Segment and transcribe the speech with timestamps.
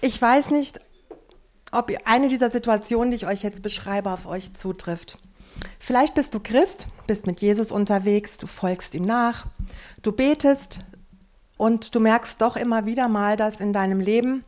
[0.00, 0.80] Ich weiß nicht,
[1.72, 5.18] ob eine dieser Situationen, die ich euch jetzt beschreibe, auf euch zutrifft.
[5.78, 9.46] Vielleicht bist du Christ, bist mit Jesus unterwegs, du folgst ihm nach,
[10.02, 10.80] du betest
[11.58, 14.44] und du merkst doch immer wieder mal, dass in deinem Leben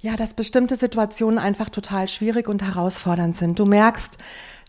[0.00, 3.58] ja, dass bestimmte Situationen einfach total schwierig und herausfordernd sind.
[3.58, 4.18] Du merkst,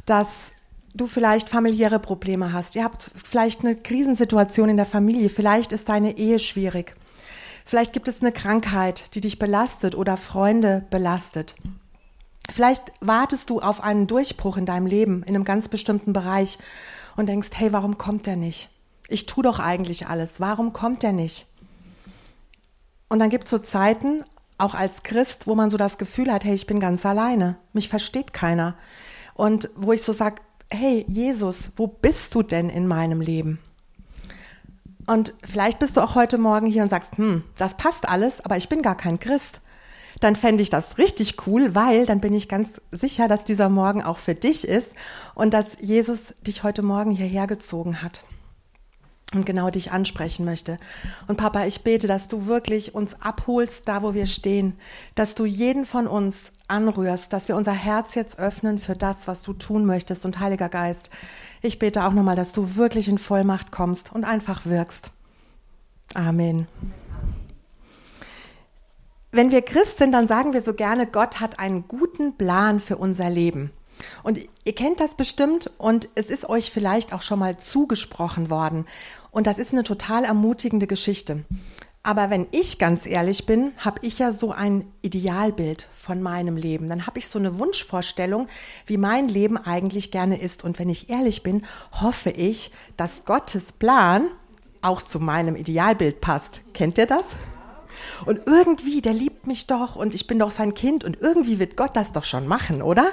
[0.05, 0.51] dass
[0.93, 2.75] du vielleicht familiäre Probleme hast.
[2.75, 5.29] Ihr habt vielleicht eine Krisensituation in der Familie.
[5.29, 6.95] Vielleicht ist deine Ehe schwierig.
[7.67, 11.53] Vielleicht gibt es eine Krankheit, die dich belastet oder Freunde belastet.
[12.49, 16.59] Vielleicht wartest du auf einen Durchbruch in deinem Leben, in einem ganz bestimmten Bereich
[17.17, 18.69] und denkst, hey, warum kommt der nicht?
[19.09, 20.39] Ich tue doch eigentlich alles.
[20.39, 21.45] Warum kommt der nicht?
[23.09, 24.23] Und dann gibt es so Zeiten,
[24.57, 27.89] auch als Christ, wo man so das Gefühl hat, hey, ich bin ganz alleine, mich
[27.89, 28.75] versteht keiner.
[29.33, 30.37] Und wo ich so sage,
[30.71, 33.59] hey, Jesus, wo bist du denn in meinem Leben?
[35.07, 38.57] Und vielleicht bist du auch heute Morgen hier und sagst, hm, das passt alles, aber
[38.57, 39.61] ich bin gar kein Christ.
[40.19, 44.03] Dann fände ich das richtig cool, weil dann bin ich ganz sicher, dass dieser Morgen
[44.03, 44.93] auch für dich ist
[45.35, 48.23] und dass Jesus dich heute Morgen hierher gezogen hat
[49.33, 50.77] und genau dich ansprechen möchte.
[51.27, 54.77] Und Papa, ich bete, dass du wirklich uns abholst, da wo wir stehen,
[55.15, 59.41] dass du jeden von uns anrührst, dass wir unser Herz jetzt öffnen für das, was
[59.41, 60.25] du tun möchtest.
[60.25, 61.09] Und Heiliger Geist,
[61.61, 65.11] ich bete auch nochmal, dass du wirklich in Vollmacht kommst und einfach wirkst.
[66.13, 66.67] Amen.
[69.31, 72.97] Wenn wir Christ sind, dann sagen wir so gerne, Gott hat einen guten Plan für
[72.97, 73.71] unser Leben.
[74.23, 78.85] Und ihr kennt das bestimmt und es ist euch vielleicht auch schon mal zugesprochen worden.
[79.31, 81.43] Und das ist eine total ermutigende Geschichte.
[82.07, 86.87] Aber wenn ich ganz ehrlich bin, habe ich ja so ein Idealbild von meinem Leben.
[86.87, 88.47] Dann habe ich so eine Wunschvorstellung,
[88.85, 90.63] wie mein Leben eigentlich gerne ist.
[90.63, 94.29] Und wenn ich ehrlich bin, hoffe ich, dass Gottes Plan
[94.81, 96.61] auch zu meinem Idealbild passt.
[96.73, 97.25] Kennt ihr das?
[98.25, 101.75] Und irgendwie, der liebt mich doch und ich bin doch sein Kind und irgendwie wird
[101.75, 103.11] Gott das doch schon machen, oder?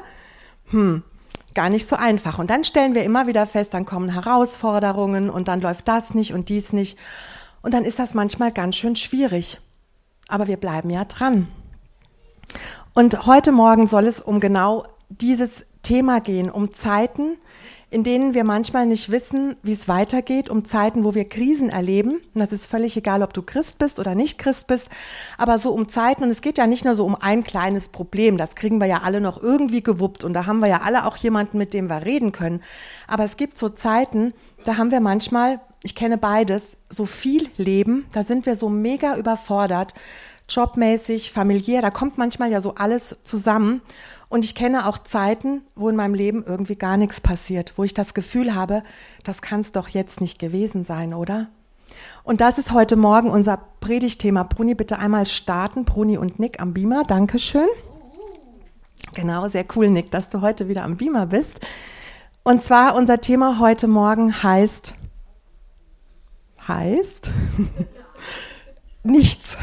[0.70, 1.02] Hm,
[1.54, 2.38] gar nicht so einfach.
[2.38, 6.34] Und dann stellen wir immer wieder fest, dann kommen Herausforderungen und dann läuft das nicht
[6.34, 6.98] und dies nicht.
[7.62, 9.60] Und dann ist das manchmal ganz schön schwierig.
[10.28, 11.48] Aber wir bleiben ja dran.
[12.92, 17.36] Und heute Morgen soll es um genau dieses Thema gehen, um Zeiten,
[17.94, 22.16] in denen wir manchmal nicht wissen, wie es weitergeht, um Zeiten, wo wir Krisen erleben.
[22.34, 24.88] Und das ist völlig egal, ob du Christ bist oder nicht Christ bist,
[25.38, 28.37] aber so um Zeiten, und es geht ja nicht nur so um ein kleines Problem,
[28.37, 31.16] das kriegen wir ja alle noch irgendwie gewuppt und da haben wir ja alle auch
[31.19, 32.62] jemanden, mit dem wir reden können.
[33.06, 34.34] Aber es gibt so Zeiten,
[34.65, 39.16] da haben wir manchmal, ich kenne beides, so viel Leben, da sind wir so mega
[39.16, 39.94] überfordert,
[40.49, 43.83] jobmäßig, familiär, da kommt manchmal ja so alles zusammen.
[44.34, 47.95] Und ich kenne auch Zeiten, wo in meinem Leben irgendwie gar nichts passiert, wo ich
[47.95, 48.83] das Gefühl habe,
[49.22, 51.47] das kann es doch jetzt nicht gewesen sein, oder?
[52.25, 54.43] Und das ist heute Morgen unser Predigtthema.
[54.43, 55.84] Bruni, bitte einmal starten.
[55.84, 57.05] Bruni und Nick am Beamer.
[57.05, 57.69] Dankeschön.
[59.15, 61.61] Genau, sehr cool, Nick, dass du heute wieder am Beamer bist.
[62.43, 64.97] Und zwar unser Thema heute Morgen heißt,
[66.66, 67.31] heißt
[69.05, 69.56] nichts.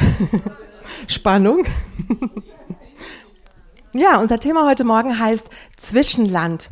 [1.07, 1.65] Spannung.
[3.93, 6.69] Ja, unser Thema heute Morgen heißt Zwischenland.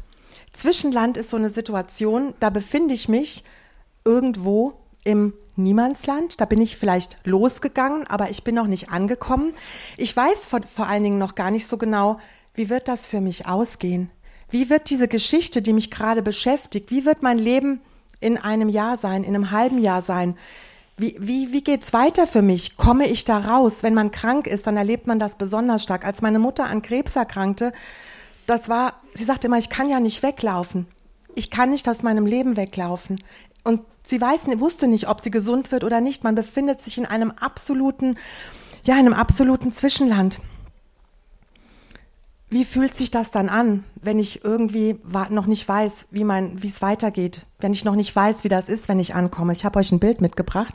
[0.53, 3.43] Zwischenland ist so eine Situation, da befinde ich mich
[4.05, 6.39] irgendwo im Niemandsland.
[6.39, 9.51] Da bin ich vielleicht losgegangen, aber ich bin noch nicht angekommen.
[9.97, 12.19] Ich weiß vor, vor allen Dingen noch gar nicht so genau,
[12.53, 14.09] wie wird das für mich ausgehen?
[14.49, 17.81] Wie wird diese Geschichte, die mich gerade beschäftigt, wie wird mein Leben
[18.21, 20.37] in einem Jahr sein, in einem halben Jahr sein?
[20.99, 22.75] Wie, wie, wie geht's weiter für mich?
[22.75, 23.83] Komme ich da raus?
[23.83, 26.05] Wenn man krank ist, dann erlebt man das besonders stark.
[26.05, 27.71] Als meine Mutter an Krebs erkrankte,
[28.47, 30.87] das war, sie sagte immer, ich kann ja nicht weglaufen.
[31.35, 33.23] Ich kann nicht aus meinem Leben weglaufen.
[33.63, 36.25] Und sie weiß, wusste nicht, ob sie gesund wird oder nicht.
[36.25, 38.17] Man befindet sich in einem absoluten,
[38.83, 40.41] ja, in einem absoluten Zwischenland.
[42.49, 44.99] Wie fühlt sich das dann an, wenn ich irgendwie
[45.29, 46.25] noch nicht weiß, wie
[46.67, 49.53] es weitergeht, wenn ich noch nicht weiß, wie das ist, wenn ich ankomme?
[49.53, 50.73] Ich habe euch ein Bild mitgebracht.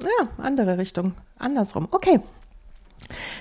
[0.00, 1.88] Ja, andere Richtung, andersrum.
[1.90, 2.20] Okay.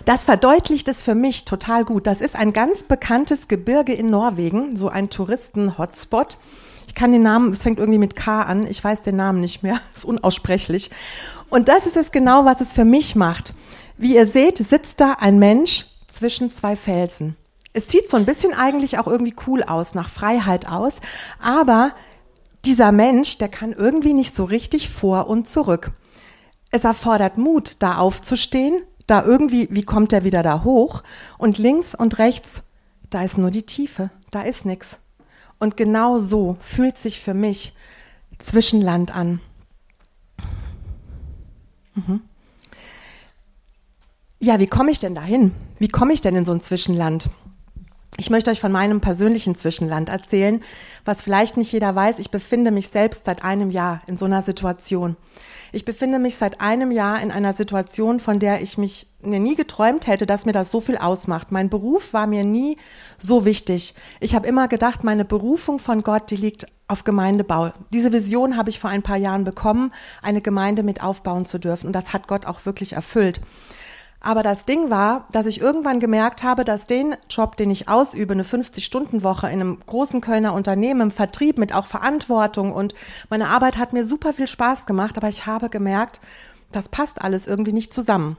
[0.06, 2.07] Das verdeutlicht es für mich total gut.
[2.07, 6.38] Das ist ein ganz bekanntes Gebirge in Norwegen, so ein Touristen-Hotspot.
[6.88, 9.63] Ich kann den Namen, es fängt irgendwie mit K an, ich weiß den Namen nicht
[9.63, 10.89] mehr, ist unaussprechlich.
[11.50, 13.54] Und das ist es genau, was es für mich macht.
[13.98, 17.36] Wie ihr seht, sitzt da ein Mensch zwischen zwei Felsen.
[17.74, 20.95] Es sieht so ein bisschen eigentlich auch irgendwie cool aus, nach Freiheit aus,
[21.39, 21.92] aber
[22.65, 25.92] dieser Mensch, der kann irgendwie nicht so richtig vor und zurück.
[26.72, 31.04] Es erfordert Mut, da aufzustehen, da irgendwie, wie kommt er wieder da hoch?
[31.38, 32.62] Und links und rechts,
[33.10, 35.00] da ist nur die Tiefe, da ist nichts.
[35.60, 37.74] Und genau so fühlt sich für mich
[38.38, 39.40] Zwischenland an.
[41.96, 42.22] Mhm.
[44.40, 45.54] Ja, wie komme ich denn dahin?
[45.80, 47.30] Wie komme ich denn in so ein Zwischenland?
[48.19, 50.62] Ich möchte euch von meinem persönlichen Zwischenland erzählen,
[51.06, 52.19] was vielleicht nicht jeder weiß.
[52.19, 55.16] Ich befinde mich selbst seit einem Jahr in so einer Situation.
[55.72, 59.56] Ich befinde mich seit einem Jahr in einer Situation, von der ich mich mir nie
[59.56, 61.52] geträumt hätte, dass mir das so viel ausmacht.
[61.52, 62.78] Mein Beruf war mir nie
[63.18, 63.94] so wichtig.
[64.19, 67.72] Ich habe immer gedacht, meine Berufung von Gott, die liegt auf Gemeindebau.
[67.92, 69.92] Diese Vision habe ich vor ein paar Jahren bekommen,
[70.22, 71.88] eine Gemeinde mit aufbauen zu dürfen.
[71.88, 73.42] Und das hat Gott auch wirklich erfüllt.
[74.27, 78.33] Aber das Ding war, dass ich irgendwann gemerkt habe, dass den Job, den ich ausübe,
[78.33, 82.94] eine 50-Stunden-Woche in einem großen Kölner Unternehmen im Vertrieb mit auch Verantwortung und
[83.29, 86.19] meine Arbeit hat mir super viel Spaß gemacht, aber ich habe gemerkt,
[86.74, 88.35] das passt alles irgendwie nicht zusammen.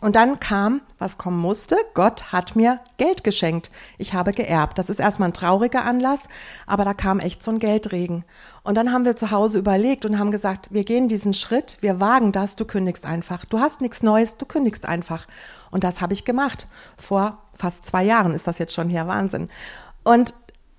[0.00, 3.70] Und dann kam, was kommen musste, Gott hat mir Geld geschenkt.
[3.98, 4.78] Ich habe geerbt.
[4.78, 6.28] Das ist erstmal ein trauriger Anlass,
[6.66, 8.24] aber da kam echt so ein Geldregen.
[8.62, 12.00] Und dann haben wir zu Hause überlegt und haben gesagt, wir gehen diesen Schritt, wir
[12.00, 13.44] wagen das, du kündigst einfach.
[13.44, 15.26] Du hast nichts Neues, du kündigst einfach.
[15.70, 16.68] Und das habe ich gemacht.
[16.96, 19.48] Vor fast zwei Jahren ist das jetzt schon her, Wahnsinn.
[20.02, 20.34] Und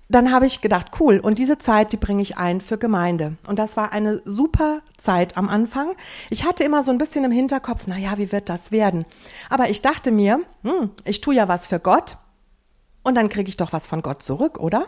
[0.08, 3.36] dann habe ich gedacht, cool, und diese Zeit, die bringe ich ein für Gemeinde.
[3.48, 5.88] Und das war eine super Zeit am Anfang.
[6.30, 9.04] Ich hatte immer so ein bisschen im Hinterkopf, na ja, wie wird das werden?
[9.50, 12.18] Aber ich dachte mir, hm, ich tue ja was für Gott
[13.02, 14.86] und dann kriege ich doch was von Gott zurück, oder?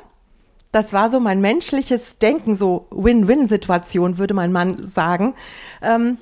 [0.70, 5.35] Das war so mein menschliches Denken, so Win-Win-Situation, würde mein Mann sagen.
[5.82, 6.19] Ähm,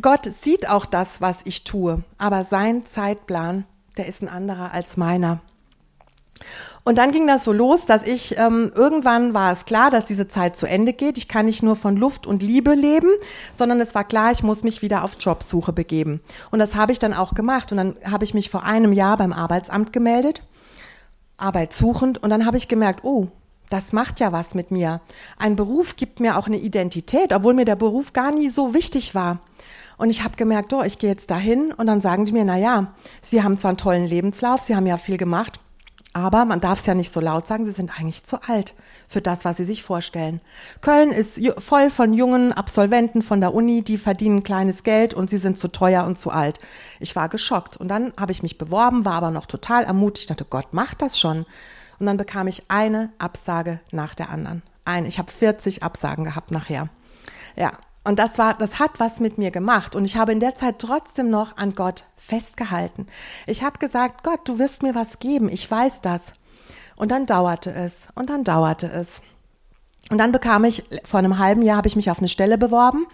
[0.00, 3.64] Gott sieht auch das, was ich tue, aber sein Zeitplan,
[3.96, 5.40] der ist ein anderer als meiner.
[6.84, 10.28] Und dann ging das so los, dass ich ähm, irgendwann war es klar, dass diese
[10.28, 11.18] Zeit zu Ende geht.
[11.18, 13.08] Ich kann nicht nur von Luft und Liebe leben,
[13.52, 16.20] sondern es war klar, ich muss mich wieder auf Jobsuche begeben.
[16.52, 17.72] Und das habe ich dann auch gemacht.
[17.72, 20.42] Und dann habe ich mich vor einem Jahr beim Arbeitsamt gemeldet,
[21.38, 22.22] arbeitssuchend.
[22.22, 23.28] Und dann habe ich gemerkt, oh,
[23.68, 25.00] das macht ja was mit mir.
[25.38, 29.14] Ein Beruf gibt mir auch eine Identität, obwohl mir der Beruf gar nie so wichtig
[29.14, 29.40] war.
[29.98, 32.58] Und ich habe gemerkt, oh, ich gehe jetzt dahin und dann sagen die mir, na
[32.58, 35.58] ja, Sie haben zwar einen tollen Lebenslauf, Sie haben ja viel gemacht,
[36.16, 38.72] aber man darf es ja nicht so laut sagen, sie sind eigentlich zu alt
[39.06, 40.40] für das, was sie sich vorstellen.
[40.80, 45.36] Köln ist voll von jungen Absolventen von der Uni, die verdienen kleines Geld und sie
[45.36, 46.58] sind zu teuer und zu alt.
[47.00, 50.46] Ich war geschockt und dann habe ich mich beworben, war aber noch total ermutigt, dachte,
[50.46, 51.44] Gott macht das schon.
[51.98, 54.62] Und dann bekam ich eine Absage nach der anderen.
[54.86, 55.08] Eine.
[55.08, 56.88] Ich habe 40 Absagen gehabt nachher.
[57.56, 57.72] Ja,
[58.06, 59.96] und das war, das hat was mit mir gemacht.
[59.96, 63.08] Und ich habe in der Zeit trotzdem noch an Gott festgehalten.
[63.48, 65.48] Ich habe gesagt, Gott, du wirst mir was geben.
[65.48, 66.32] Ich weiß das.
[66.94, 68.06] Und dann dauerte es.
[68.14, 69.22] Und dann dauerte es.
[70.08, 73.06] Und dann bekam ich, vor einem halben Jahr habe ich mich auf eine Stelle beworben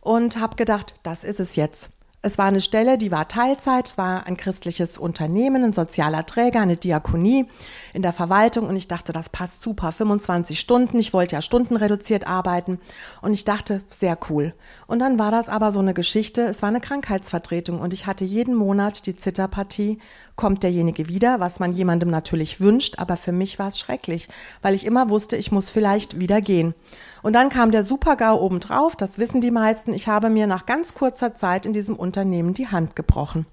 [0.00, 1.90] und habe gedacht, das ist es jetzt.
[2.22, 6.60] Es war eine Stelle, die war Teilzeit, es war ein christliches Unternehmen, ein sozialer Träger,
[6.60, 7.46] eine Diakonie
[7.94, 8.68] in der Verwaltung.
[8.68, 12.78] Und ich dachte, das passt super, 25 Stunden, ich wollte ja stundenreduziert arbeiten.
[13.22, 14.52] Und ich dachte, sehr cool.
[14.86, 17.80] Und dann war das aber so eine Geschichte, es war eine Krankheitsvertretung.
[17.80, 19.98] Und ich hatte jeden Monat die Zitterpartie,
[20.36, 24.28] kommt derjenige wieder, was man jemandem natürlich wünscht, aber für mich war es schrecklich,
[24.60, 26.74] weil ich immer wusste, ich muss vielleicht wieder gehen.
[27.22, 29.92] Und dann kam der Super-GAU obendrauf, das wissen die meisten.
[29.94, 33.46] Ich habe mir nach ganz kurzer Zeit in diesem Unternehmen die Hand gebrochen.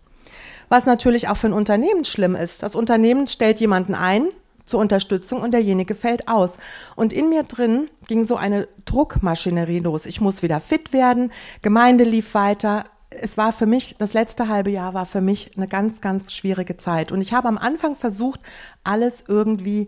[0.69, 2.63] Was natürlich auch für ein Unternehmen schlimm ist.
[2.63, 4.27] Das Unternehmen stellt jemanden ein
[4.65, 6.59] zur Unterstützung und derjenige fällt aus.
[6.95, 10.05] Und in mir drin ging so eine Druckmaschinerie los.
[10.05, 11.31] Ich muss wieder fit werden,
[11.61, 12.83] Gemeinde lief weiter.
[13.09, 16.75] Es war für mich, das letzte halbe Jahr war für mich eine ganz, ganz schwierige
[16.75, 17.11] Zeit.
[17.11, 18.41] Und ich habe am Anfang versucht,
[18.83, 19.87] alles irgendwie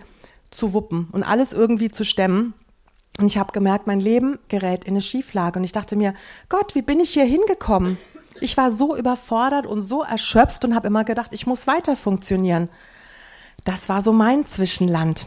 [0.49, 2.53] zu wuppen und alles irgendwie zu stemmen.
[3.17, 5.59] Und ich habe gemerkt, mein Leben gerät in eine Schieflage.
[5.59, 6.13] Und ich dachte mir,
[6.47, 7.97] Gott, wie bin ich hier hingekommen?
[8.41, 12.69] Ich war so überfordert und so erschöpft und habe immer gedacht, ich muss weiter funktionieren.
[13.65, 15.25] Das war so mein Zwischenland.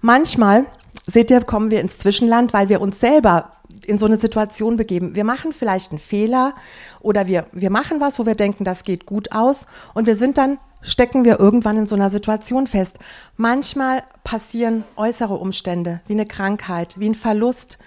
[0.00, 0.66] Manchmal,
[1.06, 3.52] seht ihr, kommen wir ins Zwischenland, weil wir uns selber
[3.86, 5.14] in so eine Situation begeben.
[5.14, 6.54] Wir machen vielleicht einen Fehler
[7.00, 10.38] oder wir, wir machen was, wo wir denken, das geht gut aus und wir sind
[10.38, 12.98] dann stecken wir irgendwann in so einer Situation fest.
[13.36, 17.78] Manchmal passieren äußere Umstände, wie eine Krankheit, wie ein Verlust.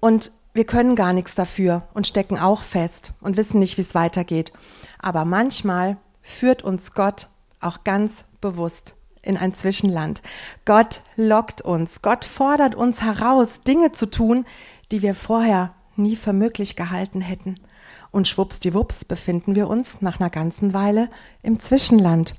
[0.00, 3.94] Und wir können gar nichts dafür und stecken auch fest und wissen nicht, wie es
[3.94, 4.52] weitergeht.
[4.98, 7.28] Aber manchmal führt uns Gott
[7.60, 10.22] auch ganz bewusst in ein Zwischenland.
[10.64, 14.44] Gott lockt uns, Gott fordert uns heraus, Dinge zu tun,
[14.90, 17.56] die wir vorher nie für möglich gehalten hätten.
[18.10, 21.08] Und schwuppsdiwupps befinden wir uns nach einer ganzen Weile
[21.42, 22.34] im Zwischenland.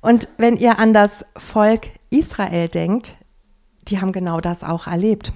[0.00, 3.16] Und wenn ihr an das Volk Israel denkt,
[3.88, 5.32] die haben genau das auch erlebt.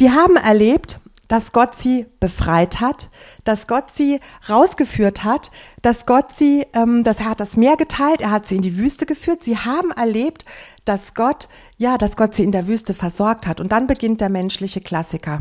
[0.00, 0.98] Die haben erlebt,
[1.32, 3.08] dass Gott sie befreit hat,
[3.44, 4.20] dass Gott sie
[4.50, 8.56] rausgeführt hat, dass Gott sie, ähm, dass er hat das Meer geteilt, er hat sie
[8.56, 9.42] in die Wüste geführt.
[9.42, 10.44] Sie haben erlebt,
[10.84, 11.48] dass Gott,
[11.78, 13.62] ja, dass Gott sie in der Wüste versorgt hat.
[13.62, 15.40] Und dann beginnt der menschliche Klassiker.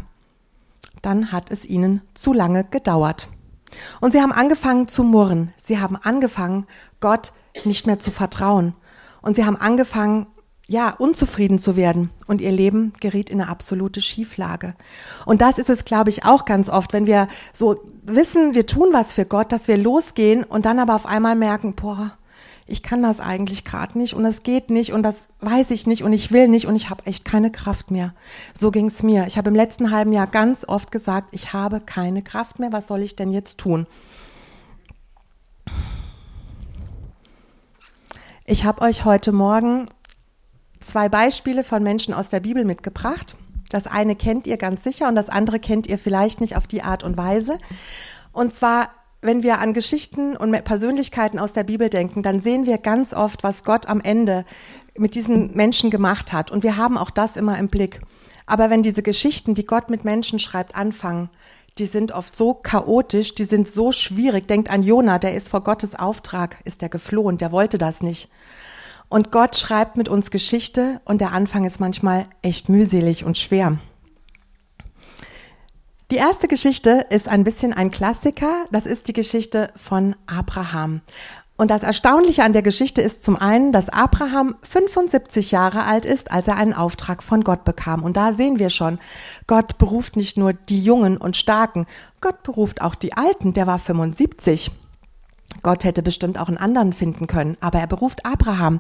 [1.02, 3.28] dann hat es ihnen zu lange gedauert.
[4.00, 5.52] Und sie haben angefangen zu murren.
[5.58, 6.68] Sie haben angefangen,
[7.02, 7.34] Gott
[7.66, 8.76] nicht mehr zu vertrauen.
[9.22, 10.28] Und sie haben angefangen,
[10.72, 12.12] ja, unzufrieden zu werden.
[12.28, 14.74] Und ihr Leben geriet in eine absolute Schieflage.
[15.26, 18.90] Und das ist es, glaube ich, auch ganz oft, wenn wir so wissen, wir tun
[18.94, 22.14] was für Gott, dass wir losgehen und dann aber auf einmal merken, boah,
[22.68, 26.04] ich kann das eigentlich gerade nicht und es geht nicht und das weiß ich nicht
[26.04, 28.14] und ich will nicht und ich habe echt keine Kraft mehr.
[28.54, 29.28] So ging es mir.
[29.28, 32.88] Ich habe im letzten halben Jahr ganz oft gesagt, ich habe keine Kraft mehr, was
[32.88, 33.88] soll ich denn jetzt tun?
[38.46, 39.90] Ich habe euch heute Morgen
[40.82, 43.36] zwei Beispiele von Menschen aus der Bibel mitgebracht.
[43.70, 46.84] Das eine kennt ihr ganz sicher und das andere kennt ihr vielleicht nicht auf die
[46.84, 47.58] Art und Weise.
[48.34, 48.90] Und zwar
[49.22, 53.44] wenn wir an Geschichten und Persönlichkeiten aus der Bibel denken, dann sehen wir ganz oft,
[53.44, 54.46] was Gott am Ende
[54.98, 56.52] mit diesen Menschen gemacht hat.
[56.52, 58.02] Und wir haben auch das immer im Blick.
[58.48, 61.30] Aber wenn diese Geschichten, die Gott mit Menschen schreibt, anfangen,
[61.78, 64.48] die sind oft so chaotisch, die sind so schwierig.
[64.48, 68.30] Denkt an Jona, der ist vor Gottes Auftrag, ist der geflohen, der wollte das nicht.
[69.12, 73.78] Und Gott schreibt mit uns Geschichte und der Anfang ist manchmal echt mühselig und schwer.
[76.12, 78.68] Die erste Geschichte ist ein bisschen ein Klassiker.
[78.72, 81.02] Das ist die Geschichte von Abraham.
[81.58, 86.32] Und das Erstaunliche an der Geschichte ist zum einen, dass Abraham 75 Jahre alt ist,
[86.32, 88.04] als er einen Auftrag von Gott bekam.
[88.04, 88.98] Und da sehen wir schon,
[89.46, 91.86] Gott beruft nicht nur die Jungen und Starken,
[92.22, 94.72] Gott beruft auch die Alten, der war 75.
[95.64, 98.80] Gott hätte bestimmt auch einen anderen finden können, aber er beruft Abraham.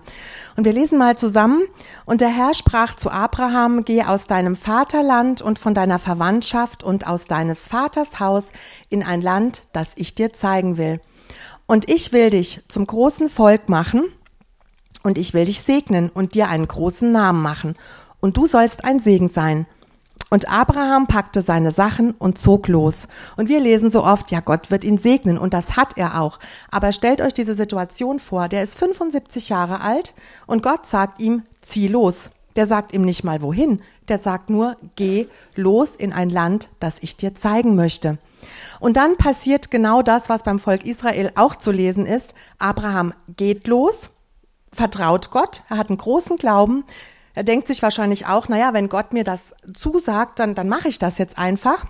[0.55, 1.61] Und wir lesen mal zusammen.
[2.05, 7.07] Und der Herr sprach zu Abraham, geh aus deinem Vaterland und von deiner Verwandtschaft und
[7.07, 8.51] aus deines Vaters Haus
[8.89, 10.99] in ein Land, das ich dir zeigen will.
[11.67, 14.05] Und ich will dich zum großen Volk machen
[15.03, 17.75] und ich will dich segnen und dir einen großen Namen machen.
[18.19, 19.65] Und du sollst ein Segen sein.
[20.29, 23.07] Und Abraham packte seine Sachen und zog los.
[23.35, 25.37] Und wir lesen so oft, ja, Gott wird ihn segnen.
[25.37, 26.39] Und das hat er auch.
[26.69, 28.47] Aber stellt euch diese Situation vor.
[28.47, 30.13] Der ist 75 Jahre alt
[30.47, 32.29] und Gott sagt ihm, zieh los.
[32.55, 33.81] Der sagt ihm nicht mal wohin.
[34.07, 38.17] Der sagt nur, geh los in ein Land, das ich dir zeigen möchte.
[38.79, 42.33] Und dann passiert genau das, was beim Volk Israel auch zu lesen ist.
[42.57, 44.09] Abraham geht los,
[44.73, 46.83] vertraut Gott, er hat einen großen Glauben,
[47.33, 50.99] er denkt sich wahrscheinlich auch, naja, wenn Gott mir das zusagt, dann, dann mache ich
[50.99, 51.85] das jetzt einfach.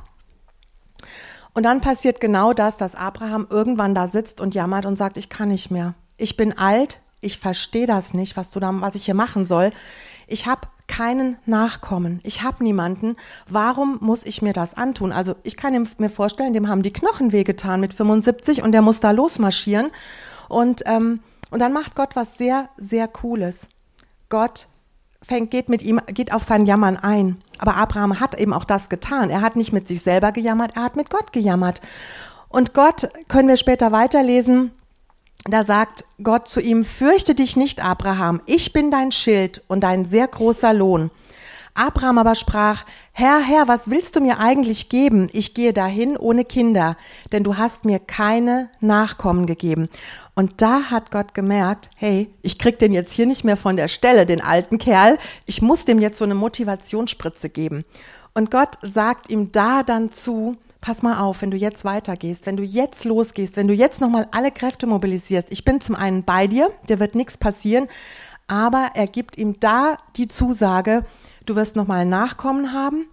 [1.53, 5.29] Und dann passiert genau das, dass Abraham irgendwann da sitzt und jammert und sagt, ich
[5.29, 5.95] kann nicht mehr.
[6.17, 9.71] Ich bin alt, ich verstehe das nicht, was du da, was ich hier machen soll.
[10.27, 12.19] Ich habe keinen Nachkommen.
[12.23, 13.15] Ich habe niemanden.
[13.47, 15.11] Warum muss ich mir das antun?
[15.11, 18.99] Also ich kann mir vorstellen, dem haben die Knochen wehgetan mit 75 und der muss
[18.99, 19.91] da losmarschieren.
[20.49, 23.69] Und, ähm, und dann macht Gott was sehr, sehr Cooles.
[24.29, 24.67] Gott
[25.23, 27.41] fängt, geht mit ihm, geht auf sein Jammern ein.
[27.59, 29.29] Aber Abraham hat eben auch das getan.
[29.29, 31.81] Er hat nicht mit sich selber gejammert, er hat mit Gott gejammert.
[32.49, 34.71] Und Gott, können wir später weiterlesen,
[35.45, 40.05] da sagt Gott zu ihm, fürchte dich nicht, Abraham, ich bin dein Schild und dein
[40.05, 41.09] sehr großer Lohn.
[41.73, 45.29] Abraham aber sprach, Herr, Herr, was willst du mir eigentlich geben?
[45.33, 46.97] Ich gehe dahin ohne Kinder,
[47.31, 49.89] denn du hast mir keine Nachkommen gegeben.
[50.35, 53.87] Und da hat Gott gemerkt, hey, ich krieg den jetzt hier nicht mehr von der
[53.87, 55.17] Stelle, den alten Kerl.
[55.45, 57.85] Ich muss dem jetzt so eine Motivationsspritze geben.
[58.33, 62.57] Und Gott sagt ihm da dann zu, pass mal auf, wenn du jetzt weitergehst, wenn
[62.57, 65.47] du jetzt losgehst, wenn du jetzt nochmal alle Kräfte mobilisierst.
[65.51, 67.87] Ich bin zum einen bei dir, dir wird nichts passieren,
[68.47, 71.05] aber er gibt ihm da die Zusage,
[71.51, 73.07] du wirst nochmal Nachkommen haben,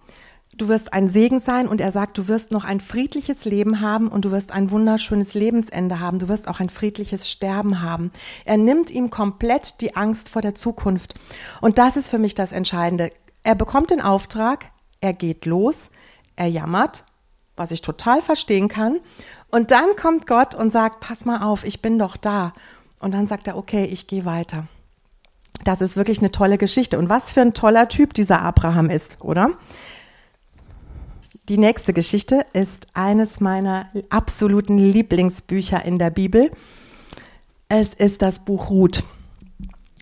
[0.57, 4.07] du wirst ein Segen sein und er sagt, du wirst noch ein friedliches Leben haben
[4.07, 8.11] und du wirst ein wunderschönes Lebensende haben, du wirst auch ein friedliches Sterben haben.
[8.45, 11.15] Er nimmt ihm komplett die Angst vor der Zukunft.
[11.59, 13.11] Und das ist für mich das Entscheidende.
[13.43, 14.67] Er bekommt den Auftrag,
[15.01, 15.89] er geht los,
[16.37, 17.03] er jammert,
[17.57, 19.01] was ich total verstehen kann.
[19.51, 22.53] Und dann kommt Gott und sagt, pass mal auf, ich bin doch da.
[22.99, 24.67] Und dann sagt er, okay, ich gehe weiter.
[25.63, 26.97] Das ist wirklich eine tolle Geschichte.
[26.97, 29.51] Und was für ein toller Typ dieser Abraham ist, oder?
[31.49, 36.51] Die nächste Geschichte ist eines meiner absoluten Lieblingsbücher in der Bibel.
[37.69, 39.03] Es ist das Buch Ruth.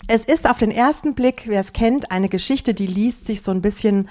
[0.10, 3.52] Es ist auf den ersten Blick, wer es kennt, eine Geschichte, die liest sich so
[3.52, 4.08] ein bisschen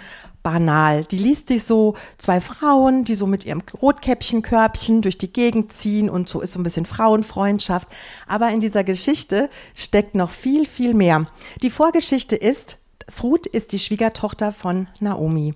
[0.46, 1.04] banal.
[1.04, 6.08] Die liest sich so zwei Frauen, die so mit ihrem Rotkäppchenkörbchen durch die Gegend ziehen
[6.08, 7.88] und so ist so ein bisschen Frauenfreundschaft.
[8.28, 11.26] Aber in dieser Geschichte steckt noch viel, viel mehr.
[11.62, 12.78] Die Vorgeschichte ist,
[13.20, 15.54] Ruth ist die Schwiegertochter von Naomi.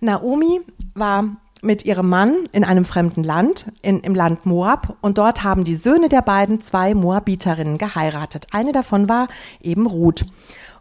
[0.00, 0.62] Naomi
[0.94, 5.62] war mit ihrem Mann in einem fremden Land, in, im Land Moab, und dort haben
[5.62, 8.48] die Söhne der beiden zwei Moabiterinnen geheiratet.
[8.50, 9.28] Eine davon war
[9.60, 10.26] eben Ruth.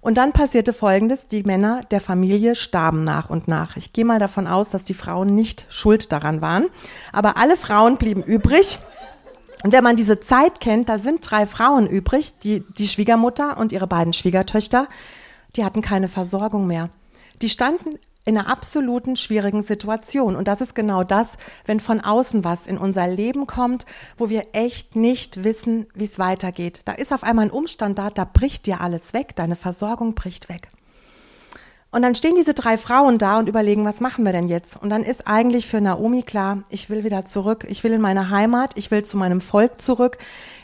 [0.04, 3.78] Und dann passierte Folgendes, die Männer der Familie starben nach und nach.
[3.78, 6.66] Ich gehe mal davon aus, dass die Frauen nicht schuld daran waren,
[7.14, 8.80] aber alle Frauen blieben übrig.
[9.64, 13.72] Und wenn man diese Zeit kennt, da sind drei Frauen übrig, die, die Schwiegermutter und
[13.72, 14.90] ihre beiden Schwiegertöchter,
[15.56, 16.90] die hatten keine Versorgung mehr.
[17.42, 20.36] Die standen in einer absoluten schwierigen Situation.
[20.36, 23.86] Und das ist genau das, wenn von außen was in unser Leben kommt,
[24.18, 26.82] wo wir echt nicht wissen, wie es weitergeht.
[26.86, 30.50] Da ist auf einmal ein Umstand da, da bricht dir alles weg, deine Versorgung bricht
[30.50, 30.70] weg.
[31.94, 34.82] Und dann stehen diese drei Frauen da und überlegen, was machen wir denn jetzt?
[34.82, 38.32] Und dann ist eigentlich für Naomi klar, ich will wieder zurück, ich will in meine
[38.32, 40.18] Heimat, ich will zu meinem Volk zurück,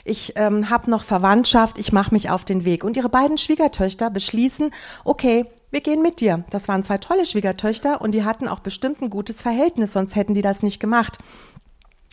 [0.06, 2.84] ich ähm, habe noch Verwandtschaft, ich mache mich auf den Weg.
[2.84, 4.72] Und ihre beiden Schwiegertöchter beschließen,
[5.06, 6.44] okay, wir gehen mit dir.
[6.50, 10.34] Das waren zwei tolle Schwiegertöchter und die hatten auch bestimmt ein gutes Verhältnis, sonst hätten
[10.34, 11.18] die das nicht gemacht.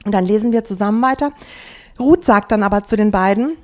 [0.05, 1.33] Und dann lesen wir zusammen weiter.
[1.99, 3.57] Ruth sagt dann aber zu den beiden,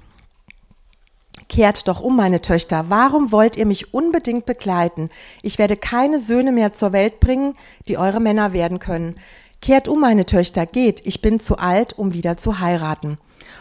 [1.48, 2.86] Kehrt doch um, meine Töchter.
[2.88, 5.10] Warum wollt ihr mich unbedingt begleiten?
[5.42, 7.56] Ich werde keine Söhne mehr zur Welt bringen,
[7.88, 9.16] die eure Männer werden können.
[9.60, 11.06] Kehrt um, meine Töchter, geht.
[11.06, 13.18] Ich bin zu alt, um wieder zu heiraten.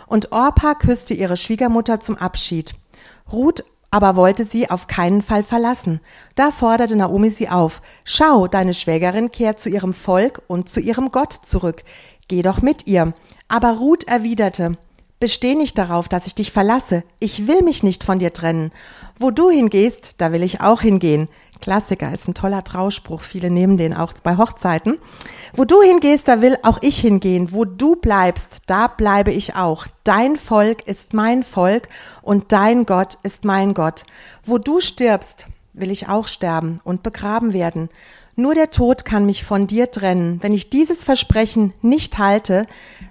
[0.07, 2.75] Und Orpa küsste ihre Schwiegermutter zum Abschied.
[3.29, 5.99] Ruth aber wollte sie auf keinen Fall verlassen.
[6.35, 11.11] Da forderte Naomi sie auf, schau, deine Schwägerin kehrt zu ihrem Volk und zu ihrem
[11.11, 11.83] Gott zurück.
[12.27, 13.13] Geh doch mit ihr.
[13.49, 14.77] Aber Ruth erwiderte,
[15.21, 17.03] Besteh nicht darauf, dass ich dich verlasse.
[17.19, 18.71] Ich will mich nicht von dir trennen.
[19.19, 21.27] Wo du hingehst, da will ich auch hingehen.
[21.61, 23.21] Klassiker ist ein toller Trauspruch.
[23.21, 24.97] Viele nehmen den auch bei Hochzeiten.
[25.53, 27.53] Wo du hingehst, da will auch ich hingehen.
[27.53, 29.87] Wo du bleibst, da bleibe ich auch.
[30.03, 31.87] Dein Volk ist mein Volk
[32.21, 34.03] und dein Gott ist mein Gott.
[34.43, 37.89] Wo du stirbst, will ich auch sterben und begraben werden.
[38.35, 40.39] Nur der Tod kann mich von dir trennen.
[40.41, 42.65] Wenn ich dieses Versprechen nicht halte,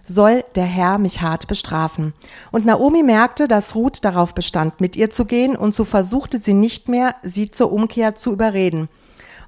[0.06, 2.14] soll der Herr mich hart bestrafen.
[2.50, 6.54] Und Naomi merkte, dass Ruth darauf bestand, mit ihr zu gehen, und so versuchte sie
[6.54, 8.88] nicht mehr, sie zur Umkehr zu überreden.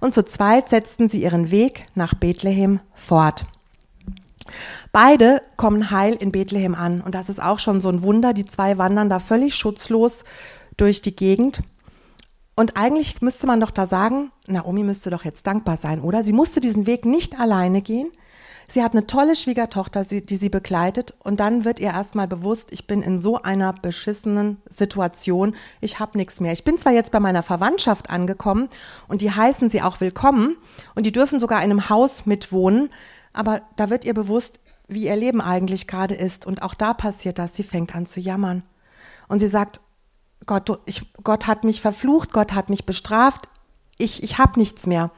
[0.00, 3.47] Und zu zweit setzten sie ihren Weg nach Bethlehem fort.
[4.91, 8.35] Beide kommen heil in Bethlehem an, und das ist auch schon so ein Wunder.
[8.35, 10.25] Die zwei wandern da völlig schutzlos
[10.77, 11.62] durch die Gegend.
[12.55, 16.23] Und eigentlich müsste man doch da sagen, Naomi müsste doch jetzt dankbar sein, oder?
[16.23, 18.11] Sie musste diesen Weg nicht alleine gehen.
[18.73, 21.15] Sie hat eine tolle Schwiegertochter, die sie begleitet.
[21.19, 25.55] Und dann wird ihr erstmal bewusst, ich bin in so einer beschissenen Situation.
[25.83, 26.53] Ich habe nichts mehr.
[26.53, 28.69] Ich bin zwar jetzt bei meiner Verwandtschaft angekommen
[29.09, 30.57] und die heißen sie auch willkommen
[30.95, 32.88] und die dürfen sogar in einem Haus mitwohnen.
[33.35, 36.47] Aber da wird ihr bewusst, wie ihr Leben eigentlich gerade ist.
[36.47, 37.55] Und auch da passiert das.
[37.55, 38.62] Sie fängt an zu jammern.
[39.29, 39.82] Und sie sagt,
[40.46, 43.48] Gott, ich, Gott hat mich verflucht, Gott hat mich bestraft,
[43.98, 45.11] ich, ich habe nichts mehr.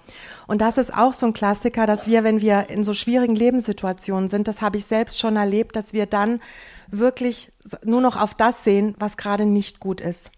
[0.46, 4.28] Und das ist auch so ein Klassiker, dass wir, wenn wir in so schwierigen Lebenssituationen
[4.28, 6.40] sind, das habe ich selbst schon erlebt, dass wir dann
[6.88, 7.50] wirklich
[7.84, 10.30] nur noch auf das sehen, was gerade nicht gut ist.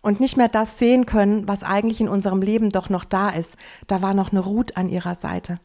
[0.00, 3.54] Und nicht mehr das sehen können, was eigentlich in unserem Leben doch noch da ist.
[3.86, 5.60] Da war noch eine Ruth an ihrer Seite.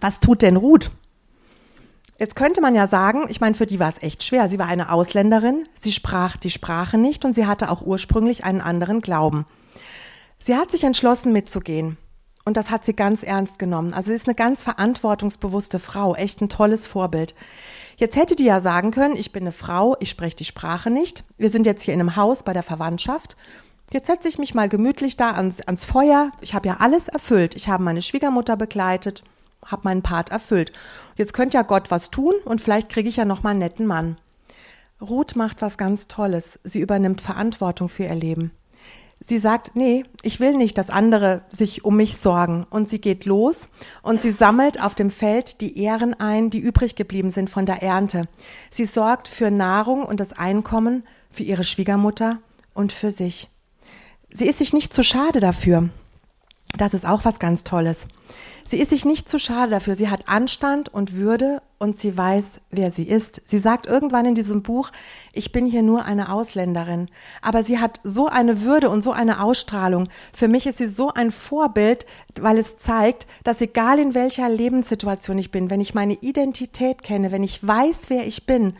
[0.00, 0.92] Was tut denn Ruth?
[2.22, 4.48] Jetzt könnte man ja sagen, ich meine, für die war es echt schwer.
[4.48, 8.60] Sie war eine Ausländerin, sie sprach die Sprache nicht und sie hatte auch ursprünglich einen
[8.60, 9.44] anderen Glauben.
[10.38, 11.98] Sie hat sich entschlossen mitzugehen
[12.44, 13.92] und das hat sie ganz ernst genommen.
[13.92, 17.34] Also sie ist eine ganz verantwortungsbewusste Frau, echt ein tolles Vorbild.
[17.96, 21.24] Jetzt hätte die ja sagen können, ich bin eine Frau, ich spreche die Sprache nicht.
[21.38, 23.36] Wir sind jetzt hier in einem Haus bei der Verwandtschaft.
[23.92, 26.30] Jetzt setze ich mich mal gemütlich da ans, ans Feuer.
[26.40, 27.56] Ich habe ja alles erfüllt.
[27.56, 29.24] Ich habe meine Schwiegermutter begleitet
[29.64, 30.72] habe meinen Part erfüllt.
[31.16, 33.86] Jetzt könnte ja Gott was tun und vielleicht kriege ich ja noch mal einen netten
[33.86, 34.16] Mann.
[35.00, 36.60] Ruth macht was ganz Tolles.
[36.64, 38.52] Sie übernimmt Verantwortung für ihr Leben.
[39.24, 42.66] Sie sagt, nee, ich will nicht, dass andere sich um mich sorgen.
[42.70, 43.68] Und sie geht los
[44.02, 47.82] und sie sammelt auf dem Feld die Ähren ein, die übrig geblieben sind von der
[47.82, 48.26] Ernte.
[48.70, 52.38] Sie sorgt für Nahrung und das Einkommen für ihre Schwiegermutter
[52.74, 53.48] und für sich.
[54.30, 55.88] Sie ist sich nicht zu schade dafür.
[56.76, 58.08] Das ist auch was ganz Tolles.
[58.64, 59.94] Sie ist sich nicht zu schade dafür.
[59.94, 63.42] Sie hat Anstand und Würde und sie weiß, wer sie ist.
[63.44, 64.90] Sie sagt irgendwann in diesem Buch,
[65.32, 67.08] ich bin hier nur eine Ausländerin.
[67.42, 70.08] Aber sie hat so eine Würde und so eine Ausstrahlung.
[70.32, 72.06] Für mich ist sie so ein Vorbild,
[72.40, 77.32] weil es zeigt, dass egal in welcher Lebenssituation ich bin, wenn ich meine Identität kenne,
[77.32, 78.74] wenn ich weiß, wer ich bin,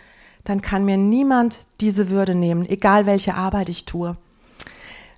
[0.45, 4.17] dann kann mir niemand diese Würde nehmen, egal welche Arbeit ich tue.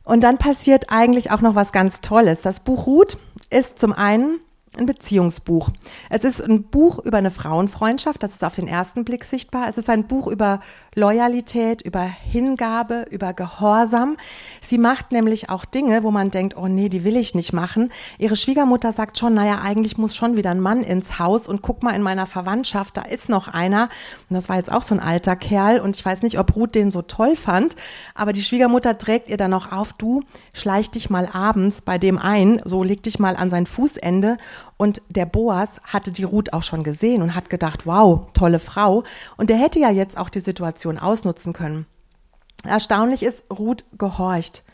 [0.05, 2.43] Und dann passiert eigentlich auch noch was ganz Tolles.
[2.43, 3.17] Das Buch Ruth
[3.51, 4.41] ist zum einen
[4.79, 5.71] ein Beziehungsbuch.
[6.11, 9.69] Es ist ein Buch über eine Frauenfreundschaft, das ist auf den ersten Blick sichtbar.
[9.69, 10.61] Es ist ein Buch über
[10.95, 14.17] Loyalität, über Hingabe, über Gehorsam.
[14.61, 17.91] Sie macht nämlich auch Dinge, wo man denkt, oh nee, die will ich nicht machen.
[18.19, 21.83] Ihre Schwiegermutter sagt schon, naja, eigentlich muss schon wieder ein Mann ins Haus und guck
[21.83, 23.89] mal in meiner Verwandtschaft, da ist noch einer.
[24.29, 26.75] Und das war jetzt auch so ein alter Kerl und ich weiß nicht, ob Ruth
[26.75, 27.77] den so toll fand,
[28.15, 32.19] aber die Schwiegermutter trägt ihr dann noch auf, du schleich dich mal abends bei dem
[32.19, 34.37] ein, so leg dich mal an sein Fußende
[34.77, 39.05] und der Boas hatte die Ruth auch schon gesehen und hat gedacht, wow, tolle Frau.
[39.37, 41.87] Und der hätte ja jetzt auch die Situation ausnutzen können.
[42.65, 44.65] Erstaunlich ist, Ruth gehorcht.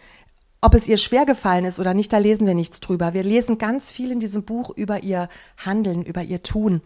[0.63, 3.15] Ob es ihr schwer gefallen ist oder nicht, da lesen wir nichts drüber.
[3.15, 5.29] Wir lesen ganz viel in diesem Buch über ihr
[5.65, 6.83] Handeln, über ihr Tun.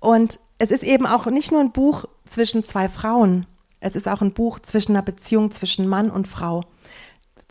[0.00, 3.46] Und es ist eben auch nicht nur ein Buch zwischen zwei Frauen.
[3.80, 6.64] Es ist auch ein Buch zwischen einer Beziehung zwischen Mann und Frau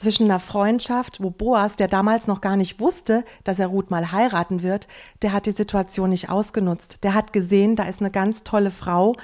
[0.01, 4.11] zwischen einer Freundschaft, wo Boas, der damals noch gar nicht wusste, dass er Ruth mal
[4.11, 4.87] heiraten wird,
[5.21, 7.03] der hat die Situation nicht ausgenutzt.
[7.03, 9.15] Der hat gesehen, da ist eine ganz tolle Frau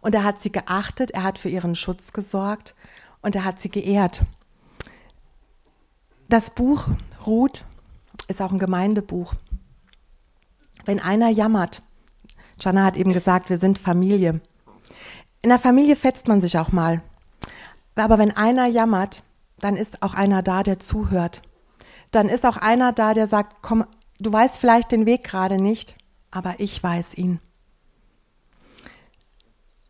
[0.00, 2.74] und er hat sie geachtet, er hat für ihren Schutz gesorgt
[3.22, 4.22] und er hat sie geehrt.
[6.28, 6.88] Das Buch
[7.26, 7.64] Ruth
[8.28, 9.34] ist auch ein Gemeindebuch.
[10.84, 11.82] Wenn einer jammert,
[12.60, 14.40] Jana hat eben gesagt, wir sind Familie.
[15.42, 17.02] In der Familie fetzt man sich auch mal.
[17.94, 19.22] Aber wenn einer jammert,
[19.58, 21.42] dann ist auch einer da, der zuhört.
[22.10, 23.84] Dann ist auch einer da, der sagt, komm,
[24.20, 25.96] du weißt vielleicht den Weg gerade nicht,
[26.30, 27.40] aber ich weiß ihn.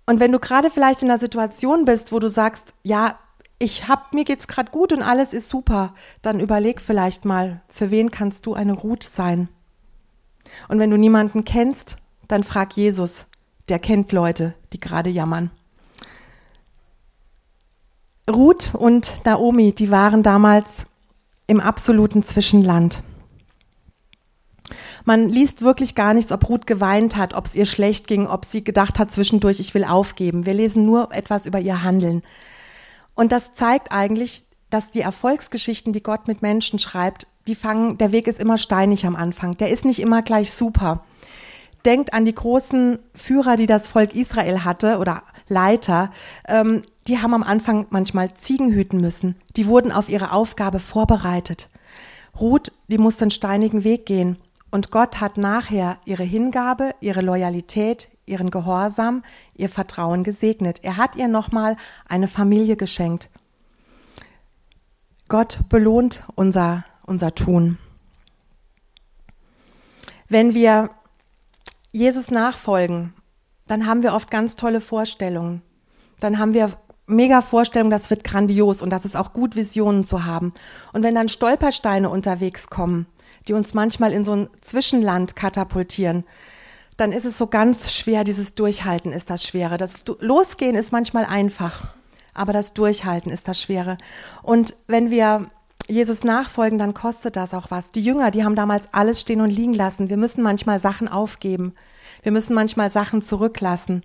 [0.07, 3.19] Und wenn du gerade vielleicht in einer Situation bist, wo du sagst, ja,
[3.59, 7.91] ich hab, mir geht's gerade gut und alles ist super, dann überleg vielleicht mal, für
[7.91, 9.49] wen kannst du eine Ruth sein?
[10.69, 11.97] Und wenn du niemanden kennst,
[12.29, 13.27] dann frag Jesus,
[13.69, 15.51] der kennt Leute, die gerade jammern.
[18.29, 20.87] Ruth und Naomi, die waren damals
[21.47, 23.03] im absoluten Zwischenland.
[25.05, 28.45] Man liest wirklich gar nichts, ob Ruth geweint hat, ob es ihr schlecht ging, ob
[28.45, 30.45] sie gedacht hat zwischendurch, ich will aufgeben.
[30.45, 32.23] Wir lesen nur etwas über ihr Handeln.
[33.15, 38.11] Und das zeigt eigentlich, dass die Erfolgsgeschichten, die Gott mit Menschen schreibt, die fangen, der
[38.11, 39.57] Weg ist immer steinig am Anfang.
[39.57, 41.05] Der ist nicht immer gleich super.
[41.85, 46.11] Denkt an die großen Führer, die das Volk Israel hatte oder Leiter.
[46.49, 49.37] Ähm, die haben am Anfang manchmal Ziegen hüten müssen.
[49.57, 51.69] Die wurden auf ihre Aufgabe vorbereitet.
[52.39, 54.37] Ruth, die musste einen steinigen Weg gehen.
[54.71, 59.23] Und Gott hat nachher ihre Hingabe, ihre Loyalität, ihren Gehorsam,
[59.55, 60.81] ihr Vertrauen gesegnet.
[60.83, 61.77] Er hat ihr nochmal
[62.09, 63.31] eine Familie geschenkt.
[65.29, 67.79] Gott belohnt unser, unser Tun.
[70.29, 70.91] Wenn wir
[71.93, 73.15] Jesus nachfolgen,
[73.67, 75.63] dann haben wir oft ganz tolle Vorstellungen.
[76.21, 76.73] Dann haben wir
[77.07, 80.53] mega Vorstellung, das wird grandios und das ist auch gut, Visionen zu haben.
[80.93, 83.07] Und wenn dann Stolpersteine unterwegs kommen,
[83.49, 86.25] die uns manchmal in so ein Zwischenland katapultieren,
[86.97, 89.77] dann ist es so ganz schwer, dieses Durchhalten ist das Schwere.
[89.77, 91.95] Das Losgehen ist manchmal einfach,
[92.33, 93.99] aber das Durchhalten ist das Schwere.
[94.43, 95.51] Und wenn wir
[95.89, 97.93] Jesus nachfolgen, dann kostet das auch was.
[97.93, 100.11] Die Jünger, die haben damals alles stehen und liegen lassen.
[100.11, 101.75] Wir müssen manchmal Sachen aufgeben.
[102.27, 104.03] Wir müssen manchmal Sachen zurücklassen.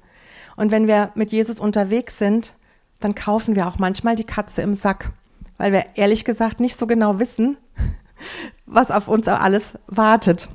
[0.56, 2.54] Und wenn wir mit Jesus unterwegs sind,
[3.00, 5.12] dann kaufen wir auch manchmal die Katze im Sack,
[5.58, 7.58] weil wir ehrlich gesagt nicht so genau wissen,
[8.68, 10.50] was auf uns alles wartet.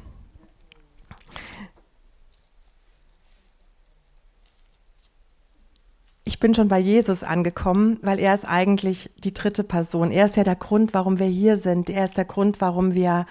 [6.22, 10.12] Ich bin schon bei Jesus angekommen, weil er ist eigentlich die dritte Person.
[10.12, 11.90] Er ist ja der Grund, warum wir hier sind.
[11.90, 13.26] Er ist der Grund, warum wir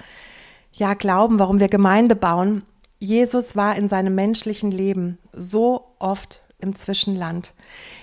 [0.74, 2.64] ja glauben, warum wir Gemeinde bauen.
[3.06, 7.54] Jesus war in seinem menschlichen Leben so oft im Zwischenland.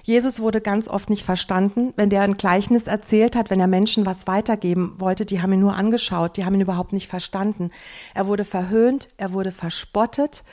[0.05, 4.07] Jesus wurde ganz oft nicht verstanden, wenn der ein Gleichnis erzählt hat, wenn er Menschen
[4.07, 7.71] was weitergeben wollte, die haben ihn nur angeschaut, die haben ihn überhaupt nicht verstanden.
[8.15, 10.45] Er wurde verhöhnt, er wurde verspottet,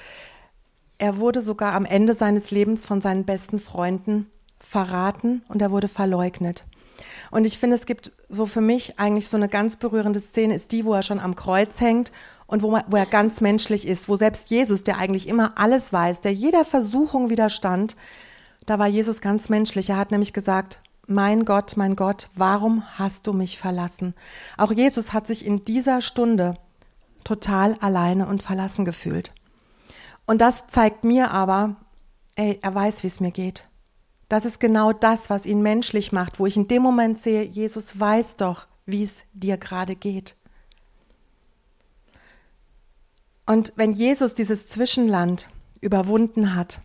[0.98, 4.28] er wurde sogar am Ende seines Lebens von seinen besten Freunden
[4.60, 6.66] verraten und er wurde verleugnet.
[7.32, 10.72] Und ich finde, es gibt so für mich eigentlich so eine ganz berührende Szene, ist
[10.72, 12.12] die, wo er schon am Kreuz hängt
[12.50, 16.22] und wo, wo er ganz menschlich ist, wo selbst Jesus, der eigentlich immer alles weiß,
[16.22, 17.96] der jeder Versuchung widerstand,
[18.66, 19.92] da war Jesus ganz menschlich.
[19.92, 24.16] Er hat nämlich gesagt, mein Gott, mein Gott, warum hast du mich verlassen?
[24.58, 26.56] Auch Jesus hat sich in dieser Stunde
[27.24, 29.32] total alleine und verlassen gefühlt.
[30.26, 31.76] Und das zeigt mir aber,
[32.36, 33.66] ey, er weiß, wie es mir geht.
[34.28, 38.00] Das ist genau das, was ihn menschlich macht, wo ich in dem Moment sehe, Jesus
[38.00, 40.36] weiß doch, wie es dir gerade geht.
[43.50, 45.50] Und wenn Jesus dieses Zwischenland
[45.82, 46.82] überwunden hat,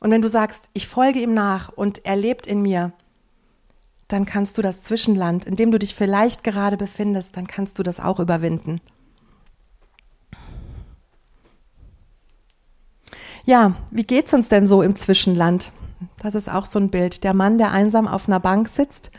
[0.00, 2.90] und wenn du sagst, ich folge ihm nach und er lebt in mir,
[4.08, 7.84] dann kannst du das Zwischenland, in dem du dich vielleicht gerade befindest, dann kannst du
[7.84, 8.80] das auch überwinden.
[13.44, 15.70] Ja, wie geht's uns denn so im Zwischenland?
[16.20, 17.22] Das ist auch so ein Bild.
[17.22, 19.12] Der Mann, der einsam auf einer Bank sitzt.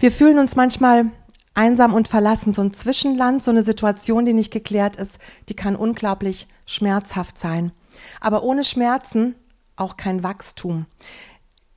[0.00, 1.12] Wir fühlen uns manchmal
[1.54, 2.52] einsam und verlassen.
[2.52, 7.72] So ein Zwischenland, so eine Situation, die nicht geklärt ist, die kann unglaublich schmerzhaft sein.
[8.20, 9.34] Aber ohne Schmerzen
[9.76, 10.86] auch kein Wachstum.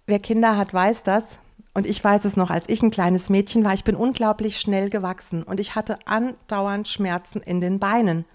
[0.05, 1.37] Wer Kinder hat, weiß das.
[1.73, 4.89] Und ich weiß es noch, als ich ein kleines Mädchen war, ich bin unglaublich schnell
[4.89, 8.25] gewachsen und ich hatte andauernd Schmerzen in den Beinen.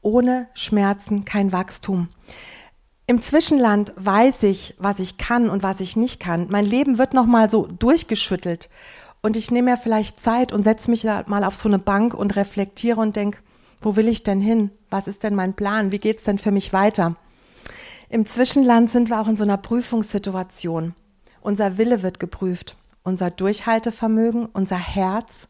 [0.00, 2.08] Ohne Schmerzen kein Wachstum.
[3.06, 6.46] Im Zwischenland weiß ich, was ich kann und was ich nicht kann.
[6.48, 8.70] Mein Leben wird noch mal so durchgeschüttelt
[9.22, 12.34] und ich nehme mir vielleicht Zeit und setze mich mal auf so eine Bank und
[12.34, 13.38] reflektiere und denke,
[13.80, 14.70] wo will ich denn hin?
[14.90, 15.92] Was ist denn mein Plan?
[15.92, 17.16] Wie geht's denn für mich weiter?
[18.08, 20.94] Im Zwischenland sind wir auch in so einer Prüfungssituation.
[21.40, 25.48] Unser Wille wird geprüft, unser Durchhaltevermögen, unser Herz,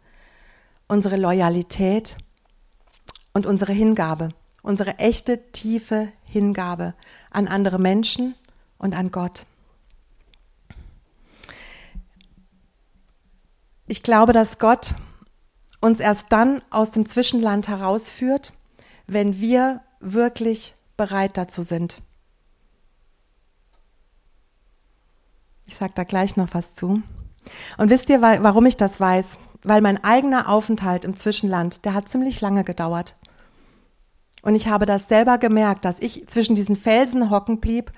[0.86, 2.16] unsere Loyalität
[3.32, 4.28] und unsere Hingabe,
[4.62, 6.94] unsere echte, tiefe Hingabe
[7.30, 8.34] an andere Menschen
[8.78, 9.46] und an Gott.
[13.92, 14.94] Ich glaube, dass Gott
[15.82, 18.54] uns erst dann aus dem Zwischenland herausführt,
[19.06, 22.00] wenn wir wirklich bereit dazu sind.
[25.66, 27.02] Ich sage da gleich noch was zu.
[27.76, 29.36] Und wisst ihr, warum ich das weiß?
[29.62, 33.14] Weil mein eigener Aufenthalt im Zwischenland, der hat ziemlich lange gedauert.
[34.40, 37.92] Und ich habe das selber gemerkt, dass ich zwischen diesen Felsen hocken blieb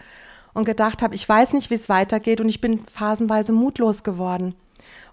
[0.55, 4.57] und gedacht habe, ich weiß nicht, wie es weitergeht und ich bin phasenweise mutlos geworden.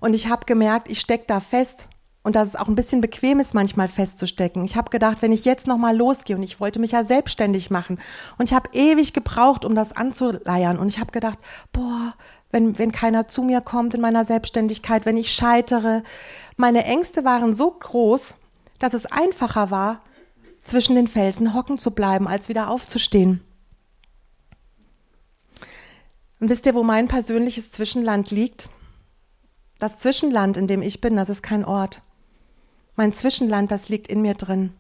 [0.02, 1.88] Und ich habe gemerkt, ich stecke da fest
[2.24, 4.66] und dass es auch ein bisschen bequem ist, manchmal festzustecken.
[4.66, 8.00] Ich habe gedacht, wenn ich jetzt nochmal losgehe und ich wollte mich ja selbstständig machen
[8.38, 11.38] und ich habe ewig gebraucht, um das anzuleiern und ich habe gedacht,
[11.72, 12.16] boah,
[12.50, 16.04] wenn, wenn keiner zu mir kommt in meiner Selbstständigkeit, wenn ich scheitere.
[16.58, 18.34] Meine Ängste waren so groß,
[18.80, 20.02] dass es einfacher war,
[20.64, 23.42] zwischen den Felsen hocken zu bleiben, als wieder aufzustehen.
[26.40, 28.70] Und wisst ihr, wo mein persönliches Zwischenland liegt?
[29.82, 32.04] Das Zwischenland, in dem ich bin, das ist kein Ort.
[32.96, 34.74] Mein Zwischenland, das liegt in mir drin.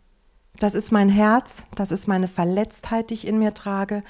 [0.57, 4.03] Das ist mein Herz, das ist meine Verletztheit, die ich in mir trage,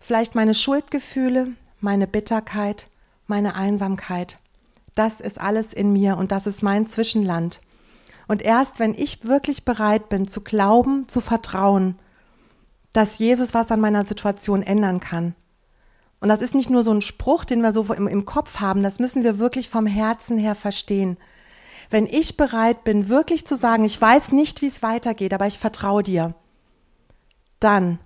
[0.00, 1.48] vielleicht meine Schuldgefühle,
[1.80, 2.86] meine Bitterkeit,
[3.26, 4.38] meine Einsamkeit.
[4.94, 7.60] Das ist alles in mir und das ist mein Zwischenland.
[8.28, 11.98] Und erst wenn ich wirklich bereit bin zu glauben, zu vertrauen,
[12.92, 15.34] dass Jesus was an meiner Situation ändern kann.
[16.20, 18.82] Und das ist nicht nur so ein Spruch, den wir so im, im Kopf haben,
[18.82, 21.16] das müssen wir wirklich vom Herzen her verstehen.
[21.90, 25.58] Wenn ich bereit bin, wirklich zu sagen, ich weiß nicht, wie es weitergeht, aber ich
[25.58, 26.34] vertraue dir,
[27.60, 27.98] dann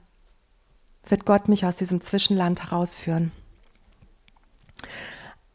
[1.07, 3.33] wird Gott mich aus diesem Zwischenland herausführen.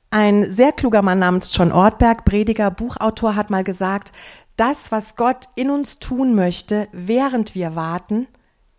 [0.10, 4.12] Ein sehr kluger Mann namens John Ortberg, Prediger, Buchautor, hat mal gesagt,
[4.56, 8.28] das, was Gott in uns tun möchte, während wir warten,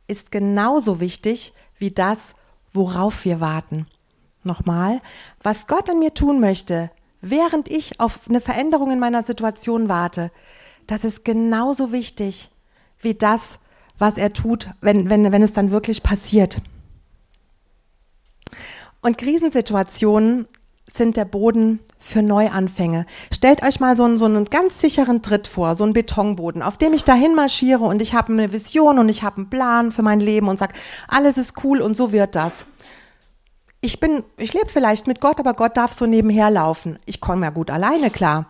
[0.09, 2.35] ist genauso wichtig wie das,
[2.79, 3.87] worauf wir warten.
[4.45, 5.01] Nochmal,
[5.43, 6.89] was Gott an mir tun möchte,
[7.21, 10.31] während ich auf eine Veränderung in meiner Situation warte,
[10.87, 12.51] das ist genauso wichtig
[13.01, 13.59] wie das,
[13.99, 16.63] was er tut, wenn, wenn, wenn es dann wirklich passiert.
[19.03, 20.47] Und Krisensituationen
[20.93, 23.07] sind der Boden für Neuanfänge.
[23.33, 26.77] Stellt euch mal so einen, so einen ganz sicheren Tritt vor, so einen Betonboden, auf
[26.77, 30.03] dem ich dahin marschiere und ich habe eine Vision und ich habe einen Plan für
[30.03, 30.75] mein Leben und sage,
[31.07, 32.67] alles ist cool und so wird das.
[33.81, 36.99] Ich bin, ich lebe vielleicht mit Gott, aber Gott darf so nebenher laufen.
[37.07, 38.47] Ich komme ja gut alleine klar.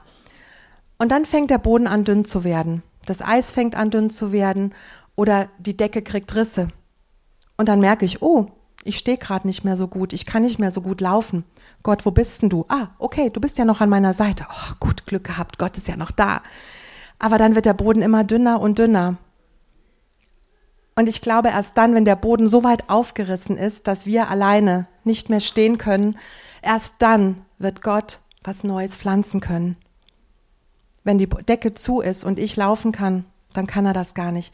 [0.98, 2.83] Und dann fängt der Boden an dünn zu werden.
[3.05, 4.74] Das Eis fängt an dünn zu werden
[5.16, 6.68] oder die Decke kriegt Risse.
[7.57, 8.46] Und dann merke ich, oh,
[8.85, 11.45] ich stehe gerade nicht mehr so gut, ich kann nicht mehr so gut laufen.
[11.83, 12.64] Gott, wo bist denn du?
[12.69, 14.47] Ah, okay, du bist ja noch an meiner Seite.
[14.51, 16.43] Oh, gut, Glück gehabt, Gott ist ja noch da.
[17.19, 19.17] Aber dann wird der Boden immer dünner und dünner.
[20.95, 24.87] Und ich glaube, erst dann, wenn der Boden so weit aufgerissen ist, dass wir alleine
[25.05, 26.19] nicht mehr stehen können,
[26.62, 29.77] erst dann wird Gott was Neues pflanzen können.
[31.05, 34.53] Wenn die Decke zu ist und ich laufen kann, dann kann er das gar nicht.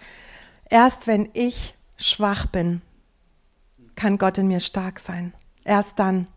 [0.68, 2.82] Erst wenn ich schwach bin,
[3.96, 5.32] kann Gott in mir stark sein.
[5.64, 6.28] Erst dann.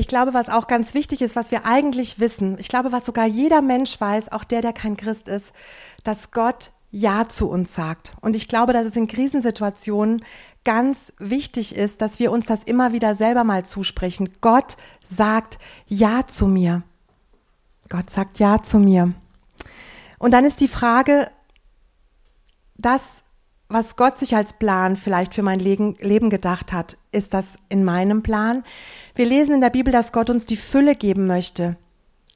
[0.00, 3.26] Ich glaube, was auch ganz wichtig ist, was wir eigentlich wissen, ich glaube, was sogar
[3.26, 5.52] jeder Mensch weiß, auch der, der kein Christ ist,
[6.04, 8.14] dass Gott Ja zu uns sagt.
[8.22, 10.24] Und ich glaube, dass es in Krisensituationen
[10.64, 14.30] ganz wichtig ist, dass wir uns das immer wieder selber mal zusprechen.
[14.40, 16.82] Gott sagt Ja zu mir.
[17.90, 19.12] Gott sagt Ja zu mir.
[20.20, 21.30] Und dann ist die Frage,
[22.76, 23.24] das,
[23.70, 28.22] was Gott sich als Plan vielleicht für mein Leben gedacht hat, ist das in meinem
[28.22, 28.62] Plan?
[29.14, 31.76] Wir lesen in der Bibel, dass Gott uns die Fülle geben möchte.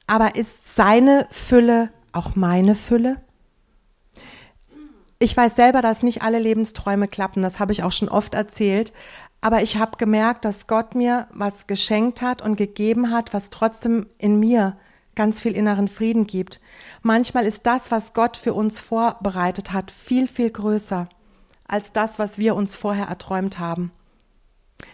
[0.07, 3.21] Aber ist seine Fülle auch meine Fülle?
[5.19, 8.93] Ich weiß selber, dass nicht alle Lebensträume klappen, das habe ich auch schon oft erzählt.
[9.41, 14.07] Aber ich habe gemerkt, dass Gott mir was geschenkt hat und gegeben hat, was trotzdem
[14.17, 14.75] in mir
[15.15, 16.59] ganz viel inneren Frieden gibt.
[17.01, 21.09] Manchmal ist das, was Gott für uns vorbereitet hat, viel, viel größer
[21.67, 23.91] als das, was wir uns vorher erträumt haben.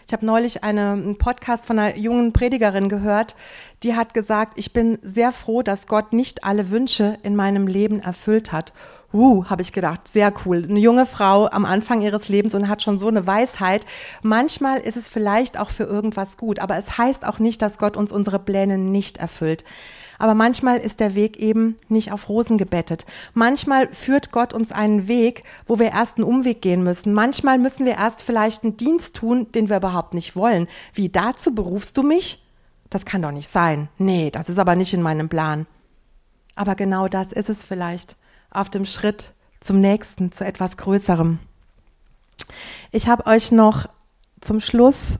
[0.06, 3.34] Ich habe neulich eine, einen Podcast von einer jungen Predigerin gehört,
[3.82, 8.00] die hat gesagt, ich bin sehr froh, dass Gott nicht alle Wünsche in meinem Leben
[8.00, 8.72] erfüllt hat.
[9.14, 10.64] Uh, habe ich gedacht, sehr cool.
[10.66, 13.84] Eine junge Frau am Anfang ihres Lebens und hat schon so eine Weisheit.
[14.22, 17.98] Manchmal ist es vielleicht auch für irgendwas gut, aber es heißt auch nicht, dass Gott
[17.98, 19.64] uns unsere Pläne nicht erfüllt.
[20.22, 23.06] Aber manchmal ist der Weg eben nicht auf Rosen gebettet.
[23.34, 27.12] Manchmal führt Gott uns einen Weg, wo wir erst einen Umweg gehen müssen.
[27.12, 30.68] Manchmal müssen wir erst vielleicht einen Dienst tun, den wir überhaupt nicht wollen.
[30.94, 32.40] Wie dazu berufst du mich?
[32.88, 33.88] Das kann doch nicht sein.
[33.98, 35.66] Nee, das ist aber nicht in meinem Plan.
[36.54, 38.14] Aber genau das ist es vielleicht
[38.52, 41.40] auf dem Schritt zum nächsten, zu etwas Größerem.
[42.92, 43.88] Ich habe euch noch
[44.40, 45.18] zum Schluss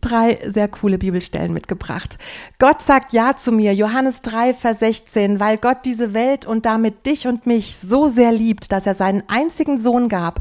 [0.00, 2.18] drei sehr coole Bibelstellen mitgebracht.
[2.58, 7.06] Gott sagt Ja zu mir, Johannes 3, Vers 16, weil Gott diese Welt und damit
[7.06, 10.40] dich und mich so sehr liebt, dass er seinen einzigen Sohn gab,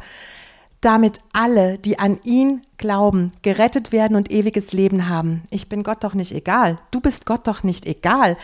[0.82, 5.44] damit alle, die an ihn glauben, gerettet werden und ewiges Leben haben.
[5.50, 6.80] Ich bin Gott doch nicht egal.
[6.92, 8.38] Du bist Gott doch nicht egal.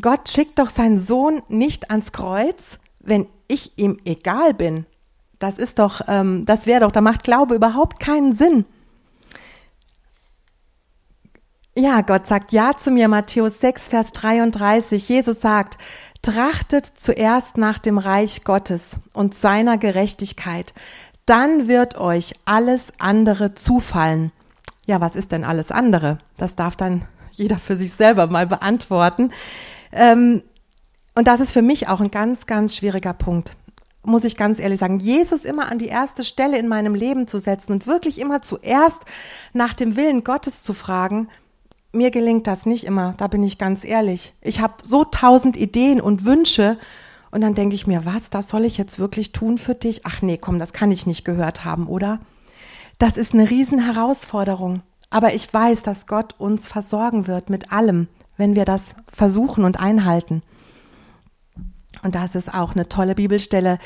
[0.00, 4.86] Gott schickt doch seinen Sohn nicht ans Kreuz, wenn ich ihm egal bin.
[5.38, 8.64] Das ist doch, ähm, das wäre doch, da macht Glaube überhaupt keinen Sinn.
[11.74, 15.08] Ja, Gott sagt Ja zu mir, Matthäus 6, Vers 33.
[15.08, 15.78] Jesus sagt,
[16.20, 20.74] trachtet zuerst nach dem Reich Gottes und seiner Gerechtigkeit,
[21.24, 24.32] dann wird euch alles andere zufallen.
[24.86, 26.18] Ja, was ist denn alles andere?
[26.36, 29.32] Das darf dann jeder für sich selber mal beantworten.
[29.92, 30.42] Ähm,
[31.14, 33.56] und das ist für mich auch ein ganz, ganz schwieriger Punkt
[34.04, 37.38] muss ich ganz ehrlich sagen, Jesus immer an die erste Stelle in meinem Leben zu
[37.38, 39.00] setzen und wirklich immer zuerst
[39.52, 41.28] nach dem Willen Gottes zu fragen,
[41.92, 44.32] mir gelingt das nicht immer, da bin ich ganz ehrlich.
[44.40, 46.78] Ich habe so tausend Ideen und Wünsche
[47.30, 50.02] und dann denke ich mir, was, das soll ich jetzt wirklich tun für dich?
[50.04, 52.20] Ach nee, komm, das kann ich nicht gehört haben, oder?
[52.98, 54.82] Das ist eine Riesenherausforderung.
[55.10, 59.78] Aber ich weiß, dass Gott uns versorgen wird mit allem, wenn wir das versuchen und
[59.78, 60.42] einhalten.
[62.02, 63.78] Und das ist auch eine tolle Bibelstelle,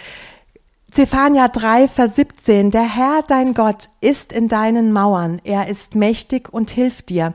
[0.90, 2.70] Zephania 3, Vers 17.
[2.70, 5.40] Der Herr, dein Gott, ist in deinen Mauern.
[5.42, 7.34] Er ist mächtig und hilft dir.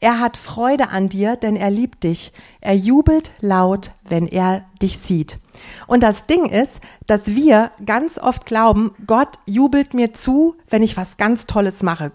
[0.00, 2.32] Er hat Freude an dir, denn er liebt dich.
[2.60, 5.38] Er jubelt laut, wenn er dich sieht.
[5.88, 10.96] Und das Ding ist, dass wir ganz oft glauben, Gott jubelt mir zu, wenn ich
[10.96, 12.12] was ganz Tolles mache.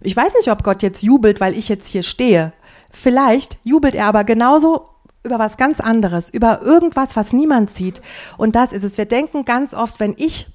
[0.00, 2.52] Ich weiß nicht, ob Gott jetzt jubelt, weil ich jetzt hier stehe.
[2.90, 4.90] Vielleicht jubelt er aber genauso
[5.26, 8.00] über was ganz anderes, über irgendwas, was niemand sieht.
[8.38, 8.96] Und das ist es.
[8.96, 10.46] Wir denken ganz oft, wenn ich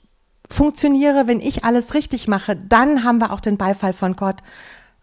[0.49, 4.37] funktioniere, wenn ich alles richtig mache, dann haben wir auch den Beifall von Gott.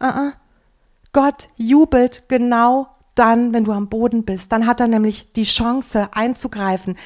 [0.03, 0.33] Uh -uh.
[1.13, 4.53] Gott jubelt genau dann, wenn du am Boden bist.
[4.53, 6.97] Dann hat er nämlich die Chance einzugreifen.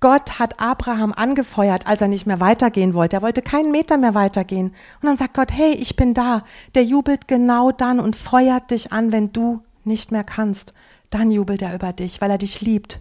[0.00, 3.16] Gott hat Abraham angefeuert, als er nicht mehr weitergehen wollte.
[3.16, 4.74] Er wollte keinen Meter mehr weitergehen.
[5.00, 6.42] Und dann sagt Gott, hey, ich bin da.
[6.74, 10.74] Der jubelt genau dann und feuert dich an, wenn du nicht mehr kannst
[11.12, 13.00] dann jubelt er über dich, weil er dich liebt.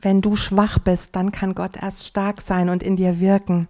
[0.00, 3.68] Wenn du schwach bist, dann kann Gott erst stark sein und in dir wirken.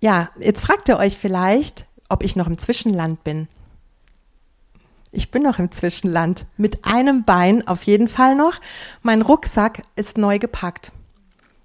[0.00, 3.48] Ja, jetzt fragt ihr euch vielleicht, ob ich noch im Zwischenland bin.
[5.10, 6.46] Ich bin noch im Zwischenland.
[6.56, 8.60] Mit einem Bein auf jeden Fall noch.
[9.02, 10.92] Mein Rucksack ist neu gepackt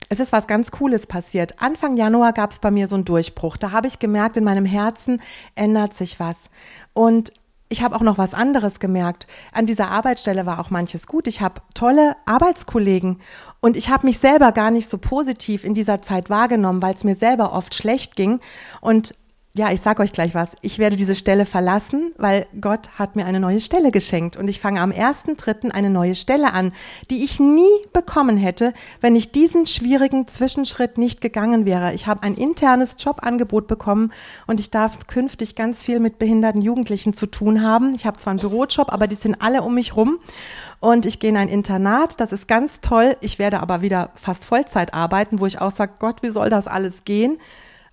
[0.09, 1.61] es ist was ganz Cooles passiert.
[1.61, 3.57] Anfang Januar gab es bei mir so einen Durchbruch.
[3.57, 5.21] Da habe ich gemerkt, in meinem Herzen
[5.53, 6.49] ändert sich was.
[6.93, 7.31] Und
[7.69, 9.27] ich habe auch noch was anderes gemerkt.
[9.53, 11.27] An dieser Arbeitsstelle war auch manches gut.
[11.27, 13.21] Ich habe tolle Arbeitskollegen
[13.61, 17.03] und ich habe mich selber gar nicht so positiv in dieser Zeit wahrgenommen, weil es
[17.03, 18.39] mir selber oft schlecht ging.
[18.81, 19.13] Und
[19.59, 20.55] ja, ich sage euch gleich was.
[20.61, 24.37] Ich werde diese Stelle verlassen, weil Gott hat mir eine neue Stelle geschenkt.
[24.37, 25.71] Und ich fange am 1.3.
[25.71, 26.71] eine neue Stelle an,
[27.09, 31.93] die ich nie bekommen hätte, wenn ich diesen schwierigen Zwischenschritt nicht gegangen wäre.
[31.93, 34.13] Ich habe ein internes Jobangebot bekommen
[34.47, 37.93] und ich darf künftig ganz viel mit behinderten Jugendlichen zu tun haben.
[37.93, 40.19] Ich habe zwar einen Bürojob, aber die sind alle um mich rum.
[40.79, 43.17] Und ich gehe in ein Internat, das ist ganz toll.
[43.19, 46.65] Ich werde aber wieder fast Vollzeit arbeiten, wo ich auch sage, Gott, wie soll das
[46.65, 47.39] alles gehen?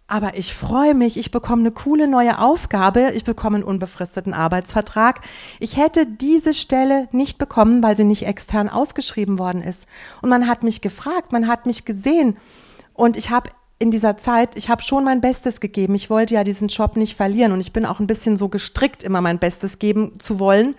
[0.09, 5.21] Aber ich freue mich, ich bekomme eine coole neue Aufgabe, ich bekomme einen unbefristeten Arbeitsvertrag.
[5.59, 9.87] Ich hätte diese Stelle nicht bekommen, weil sie nicht extern ausgeschrieben worden ist.
[10.23, 12.37] Und man hat mich gefragt, man hat mich gesehen.
[12.95, 15.95] Und ich habe in dieser Zeit, ich habe schon mein Bestes gegeben.
[15.97, 19.03] Ich wollte ja diesen Job nicht verlieren und ich bin auch ein bisschen so gestrickt,
[19.03, 20.77] immer mein Bestes geben zu wollen.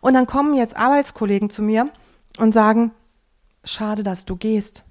[0.00, 1.90] Und dann kommen jetzt Arbeitskollegen zu mir
[2.38, 2.92] und sagen,
[3.64, 4.84] schade, dass du gehst.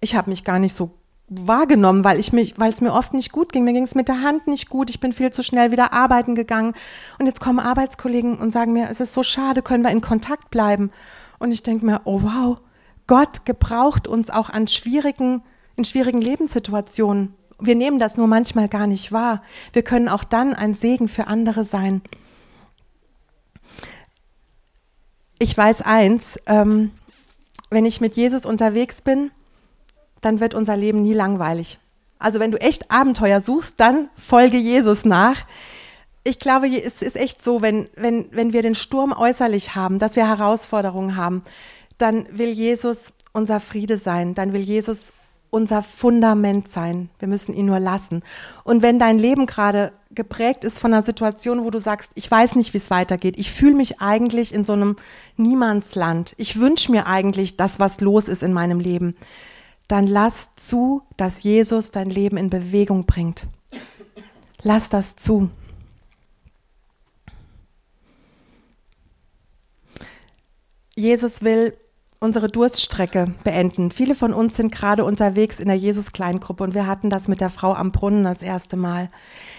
[0.00, 0.99] Ich habe mich gar nicht so
[1.30, 3.64] wahrgenommen, weil ich mich, weil es mir oft nicht gut ging.
[3.64, 4.90] Mir ging es mit der Hand nicht gut.
[4.90, 6.74] Ich bin viel zu schnell wieder arbeiten gegangen.
[7.18, 10.50] Und jetzt kommen Arbeitskollegen und sagen mir, es ist so schade, können wir in Kontakt
[10.50, 10.90] bleiben?
[11.38, 12.58] Und ich denke mir, oh wow,
[13.06, 15.42] Gott gebraucht uns auch an schwierigen,
[15.76, 17.34] in schwierigen Lebenssituationen.
[17.60, 19.42] Wir nehmen das nur manchmal gar nicht wahr.
[19.72, 22.02] Wir können auch dann ein Segen für andere sein.
[25.38, 26.90] Ich weiß eins, ähm,
[27.70, 29.30] wenn ich mit Jesus unterwegs bin,
[30.20, 31.78] dann wird unser Leben nie langweilig.
[32.18, 35.44] Also wenn du echt Abenteuer suchst, dann folge Jesus nach.
[36.22, 40.16] Ich glaube, es ist echt so, wenn, wenn, wenn wir den Sturm äußerlich haben, dass
[40.16, 41.42] wir Herausforderungen haben,
[41.96, 45.12] dann will Jesus unser Friede sein, dann will Jesus
[45.50, 47.10] unser Fundament sein.
[47.18, 48.22] Wir müssen ihn nur lassen.
[48.64, 52.56] Und wenn dein Leben gerade geprägt ist von einer Situation, wo du sagst, ich weiß
[52.56, 54.96] nicht, wie es weitergeht, ich fühle mich eigentlich in so einem
[55.36, 59.16] Niemandsland, ich wünsche mir eigentlich das, was los ist in meinem Leben,
[59.90, 63.46] dann lass zu, dass Jesus dein Leben in Bewegung bringt.
[64.62, 65.50] Lass das zu.
[70.94, 71.76] Jesus will
[72.20, 73.90] unsere Durststrecke beenden.
[73.90, 77.50] Viele von uns sind gerade unterwegs in der Jesus-Kleingruppe und wir hatten das mit der
[77.50, 79.10] Frau am Brunnen das erste Mal.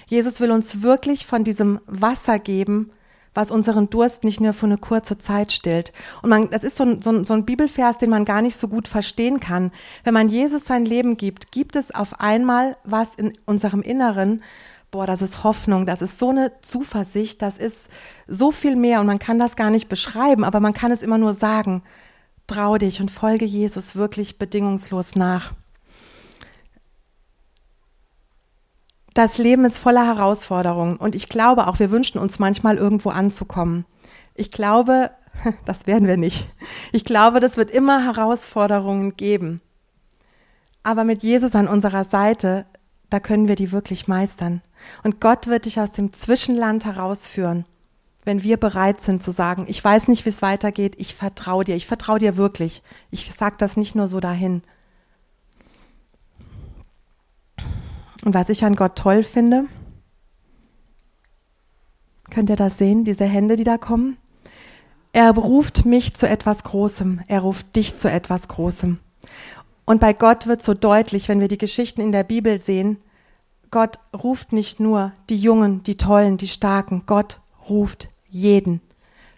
[0.08, 2.92] Jesus will uns wirklich von diesem Wasser geben,
[3.34, 5.94] was unseren Durst nicht nur für eine kurze Zeit stillt.
[6.22, 8.58] Und man, das ist so ein, so, ein, so ein Bibelvers, den man gar nicht
[8.58, 9.72] so gut verstehen kann.
[10.04, 14.44] Wenn man Jesus sein Leben gibt, gibt es auf einmal was in unserem Inneren,
[14.92, 17.88] boah, das ist Hoffnung, das ist so eine Zuversicht, das ist
[18.28, 21.18] so viel mehr und man kann das gar nicht beschreiben, aber man kann es immer
[21.18, 21.82] nur sagen.
[22.48, 25.54] Trau dich und folge Jesus wirklich bedingungslos nach.
[29.14, 33.86] Das Leben ist voller Herausforderungen und ich glaube auch, wir wünschen uns manchmal irgendwo anzukommen.
[34.36, 35.12] Ich glaube,
[35.66, 36.48] das werden wir nicht.
[36.92, 39.62] Ich glaube, das wird immer Herausforderungen geben.
[40.84, 42.66] Aber mit Jesus an unserer Seite,
[43.10, 44.62] da können wir die wirklich meistern.
[45.04, 47.66] Und Gott wird dich aus dem Zwischenland herausführen,
[48.24, 51.76] wenn wir bereit sind zu sagen, ich weiß nicht, wie es weitergeht, ich vertraue dir,
[51.76, 52.82] ich vertraue dir wirklich.
[53.12, 54.64] Ich sage das nicht nur so dahin.
[58.24, 59.66] Und was ich an Gott toll finde,
[62.30, 64.18] könnt ihr das sehen, diese Hände, die da kommen?
[65.14, 69.00] Er ruft mich zu etwas Großem, er ruft dich zu etwas Großem.
[69.86, 72.98] Und bei Gott wird so deutlich, wenn wir die Geschichten in der Bibel sehen,
[73.72, 78.82] Gott ruft nicht nur die Jungen, die Tollen, die Starken, Gott ruft jeden.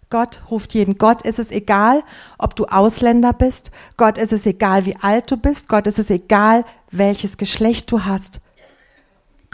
[0.09, 0.99] Gott ruft jeden.
[0.99, 2.03] Gott ist es egal,
[2.38, 3.71] ob du Ausländer bist.
[3.97, 5.69] Gott ist es egal, wie alt du bist.
[5.69, 8.39] Gott ist es egal, welches Geschlecht du hast.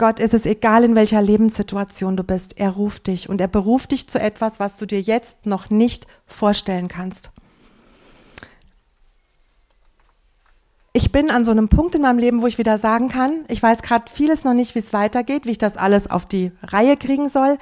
[0.00, 2.58] Gott ist es egal, in welcher Lebenssituation du bist.
[2.58, 6.06] Er ruft dich und er beruft dich zu etwas, was du dir jetzt noch nicht
[6.26, 7.30] vorstellen kannst.
[10.94, 13.62] Ich bin an so einem Punkt in meinem Leben, wo ich wieder sagen kann, ich
[13.62, 16.96] weiß gerade vieles noch nicht, wie es weitergeht, wie ich das alles auf die Reihe
[16.96, 17.58] kriegen soll.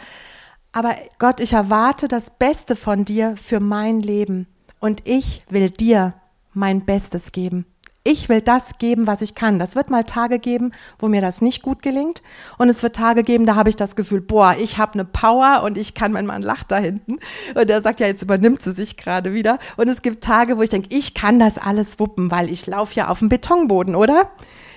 [0.70, 4.46] Aber Gott, ich erwarte das Beste von dir für mein Leben.
[4.78, 6.14] Und ich will dir
[6.54, 7.66] mein Bestes geben.
[8.10, 9.58] Ich will das geben, was ich kann.
[9.58, 12.22] Das wird mal Tage geben, wo mir das nicht gut gelingt.
[12.56, 15.60] Und es wird Tage geben, da habe ich das Gefühl, boah, ich habe eine Power
[15.62, 17.18] und ich kann, mein Mann lacht da hinten.
[17.54, 19.58] Und er sagt, ja, jetzt übernimmt sie sich gerade wieder.
[19.76, 22.94] Und es gibt Tage, wo ich denke, ich kann das alles wuppen, weil ich laufe
[22.94, 24.30] ja auf dem Betonboden, oder?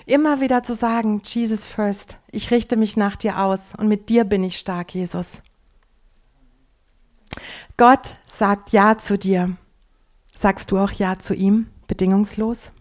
[0.05, 4.25] Immer wieder zu sagen, Jesus first, ich richte mich nach dir aus und mit dir
[4.25, 5.41] bin ich stark, Jesus.
[7.77, 9.55] Gott sagt Ja zu dir.
[10.35, 12.73] Sagst du auch Ja zu ihm, bedingungslos?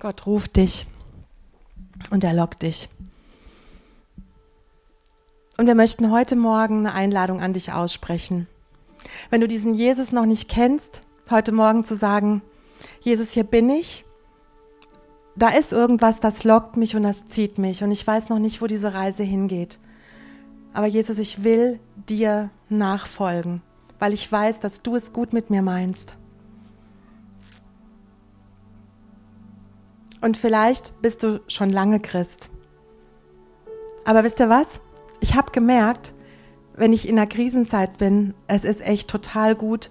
[0.00, 0.86] Gott ruft dich
[2.10, 2.88] und er lockt dich.
[5.56, 8.46] Und wir möchten heute Morgen eine Einladung an dich aussprechen.
[9.30, 12.42] Wenn du diesen Jesus noch nicht kennst, heute Morgen zu sagen,
[13.00, 14.04] Jesus, hier bin ich.
[15.34, 18.62] Da ist irgendwas, das lockt mich und das zieht mich und ich weiß noch nicht,
[18.62, 19.80] wo diese Reise hingeht.
[20.74, 23.62] Aber Jesus, ich will dir nachfolgen,
[23.98, 26.14] weil ich weiß, dass du es gut mit mir meinst.
[30.20, 32.50] Und vielleicht bist du schon lange Christ.
[34.04, 34.80] Aber wisst ihr was?
[35.20, 36.12] Ich habe gemerkt,
[36.76, 39.90] wenn ich in einer Krisenzeit bin, es ist echt total gut,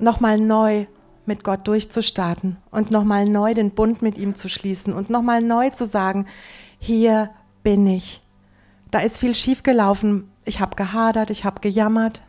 [0.00, 0.86] nochmal neu
[1.26, 5.70] mit Gott durchzustarten und nochmal neu den Bund mit ihm zu schließen und nochmal neu
[5.70, 6.26] zu sagen,
[6.78, 7.30] hier
[7.62, 8.22] bin ich.
[8.90, 10.30] Da ist viel schiefgelaufen.
[10.44, 12.22] Ich habe gehadert, ich habe gejammert.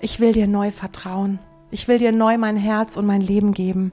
[0.00, 1.40] Ich will dir neu vertrauen.
[1.70, 3.92] Ich will dir neu mein Herz und mein Leben geben.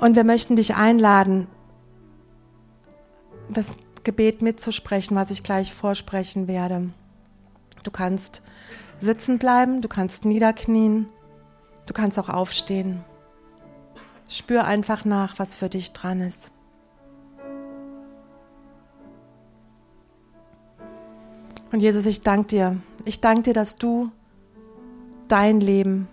[0.00, 1.46] Und wir möchten dich einladen,
[3.50, 6.90] das Gebet mitzusprechen, was ich gleich vorsprechen werde.
[7.82, 8.40] Du kannst
[8.98, 11.06] sitzen bleiben, du kannst niederknien,
[11.86, 13.04] du kannst auch aufstehen.
[14.28, 16.50] Spür einfach nach, was für dich dran ist.
[21.72, 22.76] Und Jesus, ich danke dir.
[23.04, 24.10] Ich danke dir, dass du
[25.28, 26.08] dein Leben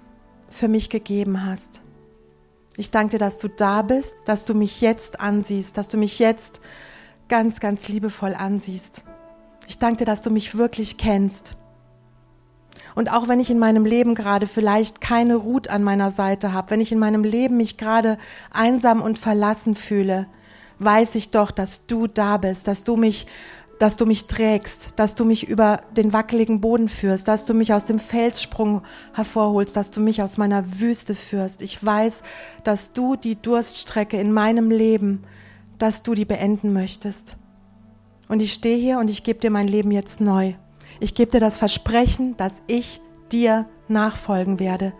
[0.51, 1.81] für mich gegeben hast.
[2.79, 6.19] Ich danke dir, dass du da bist, dass du mich jetzt ansiehst, dass du mich
[6.19, 6.61] jetzt
[7.27, 9.03] ganz, ganz liebevoll ansiehst.
[9.67, 11.57] Ich danke dir, dass du mich wirklich kennst.
[12.93, 16.69] Und auch wenn ich in meinem Leben gerade vielleicht keine Ruth an meiner Seite habe,
[16.69, 18.19] wenn ich in meinem Leben mich gerade
[18.51, 20.27] einsam und verlassen fühle,
[20.77, 23.25] weiß ich doch, dass du da bist, dass du mich
[23.79, 27.73] dass du mich trägst, dass du mich über den wackeligen Boden führst, dass du mich
[27.73, 28.81] aus dem Felssprung
[29.13, 31.61] hervorholst, dass du mich aus meiner Wüste führst.
[31.61, 32.23] Ich weiß,
[32.63, 35.23] dass du die Durststrecke in meinem Leben,
[35.77, 37.37] dass du die beenden möchtest.
[38.27, 40.53] Und ich stehe hier und ich gebe dir mein Leben jetzt neu.
[40.99, 42.99] Ich gebe dir das Versprechen, dass ich
[43.31, 44.93] dir nachfolgen werde.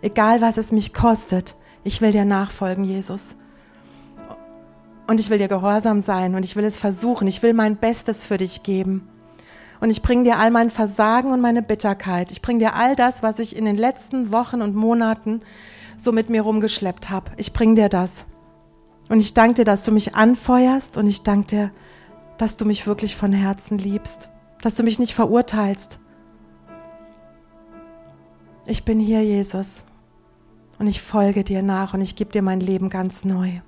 [0.00, 1.54] Egal was es mich kostet,
[1.84, 3.36] ich will dir nachfolgen, Jesus.
[5.06, 7.26] Und ich will dir gehorsam sein und ich will es versuchen.
[7.26, 9.08] Ich will mein Bestes für dich geben.
[9.80, 12.30] Und ich bringe dir all mein Versagen und meine Bitterkeit.
[12.30, 15.40] Ich bringe dir all das, was ich in den letzten Wochen und Monaten
[15.96, 17.32] so mit mir rumgeschleppt habe.
[17.36, 18.24] Ich bringe dir das.
[19.08, 21.70] Und ich danke dir, dass du mich anfeuerst und ich danke dir,
[22.38, 24.28] dass du mich wirklich von Herzen liebst,
[24.60, 25.98] dass du mich nicht verurteilst.
[28.66, 29.84] Ich bin hier, Jesus,
[30.78, 33.60] und ich folge dir nach und ich gebe dir mein Leben ganz neu.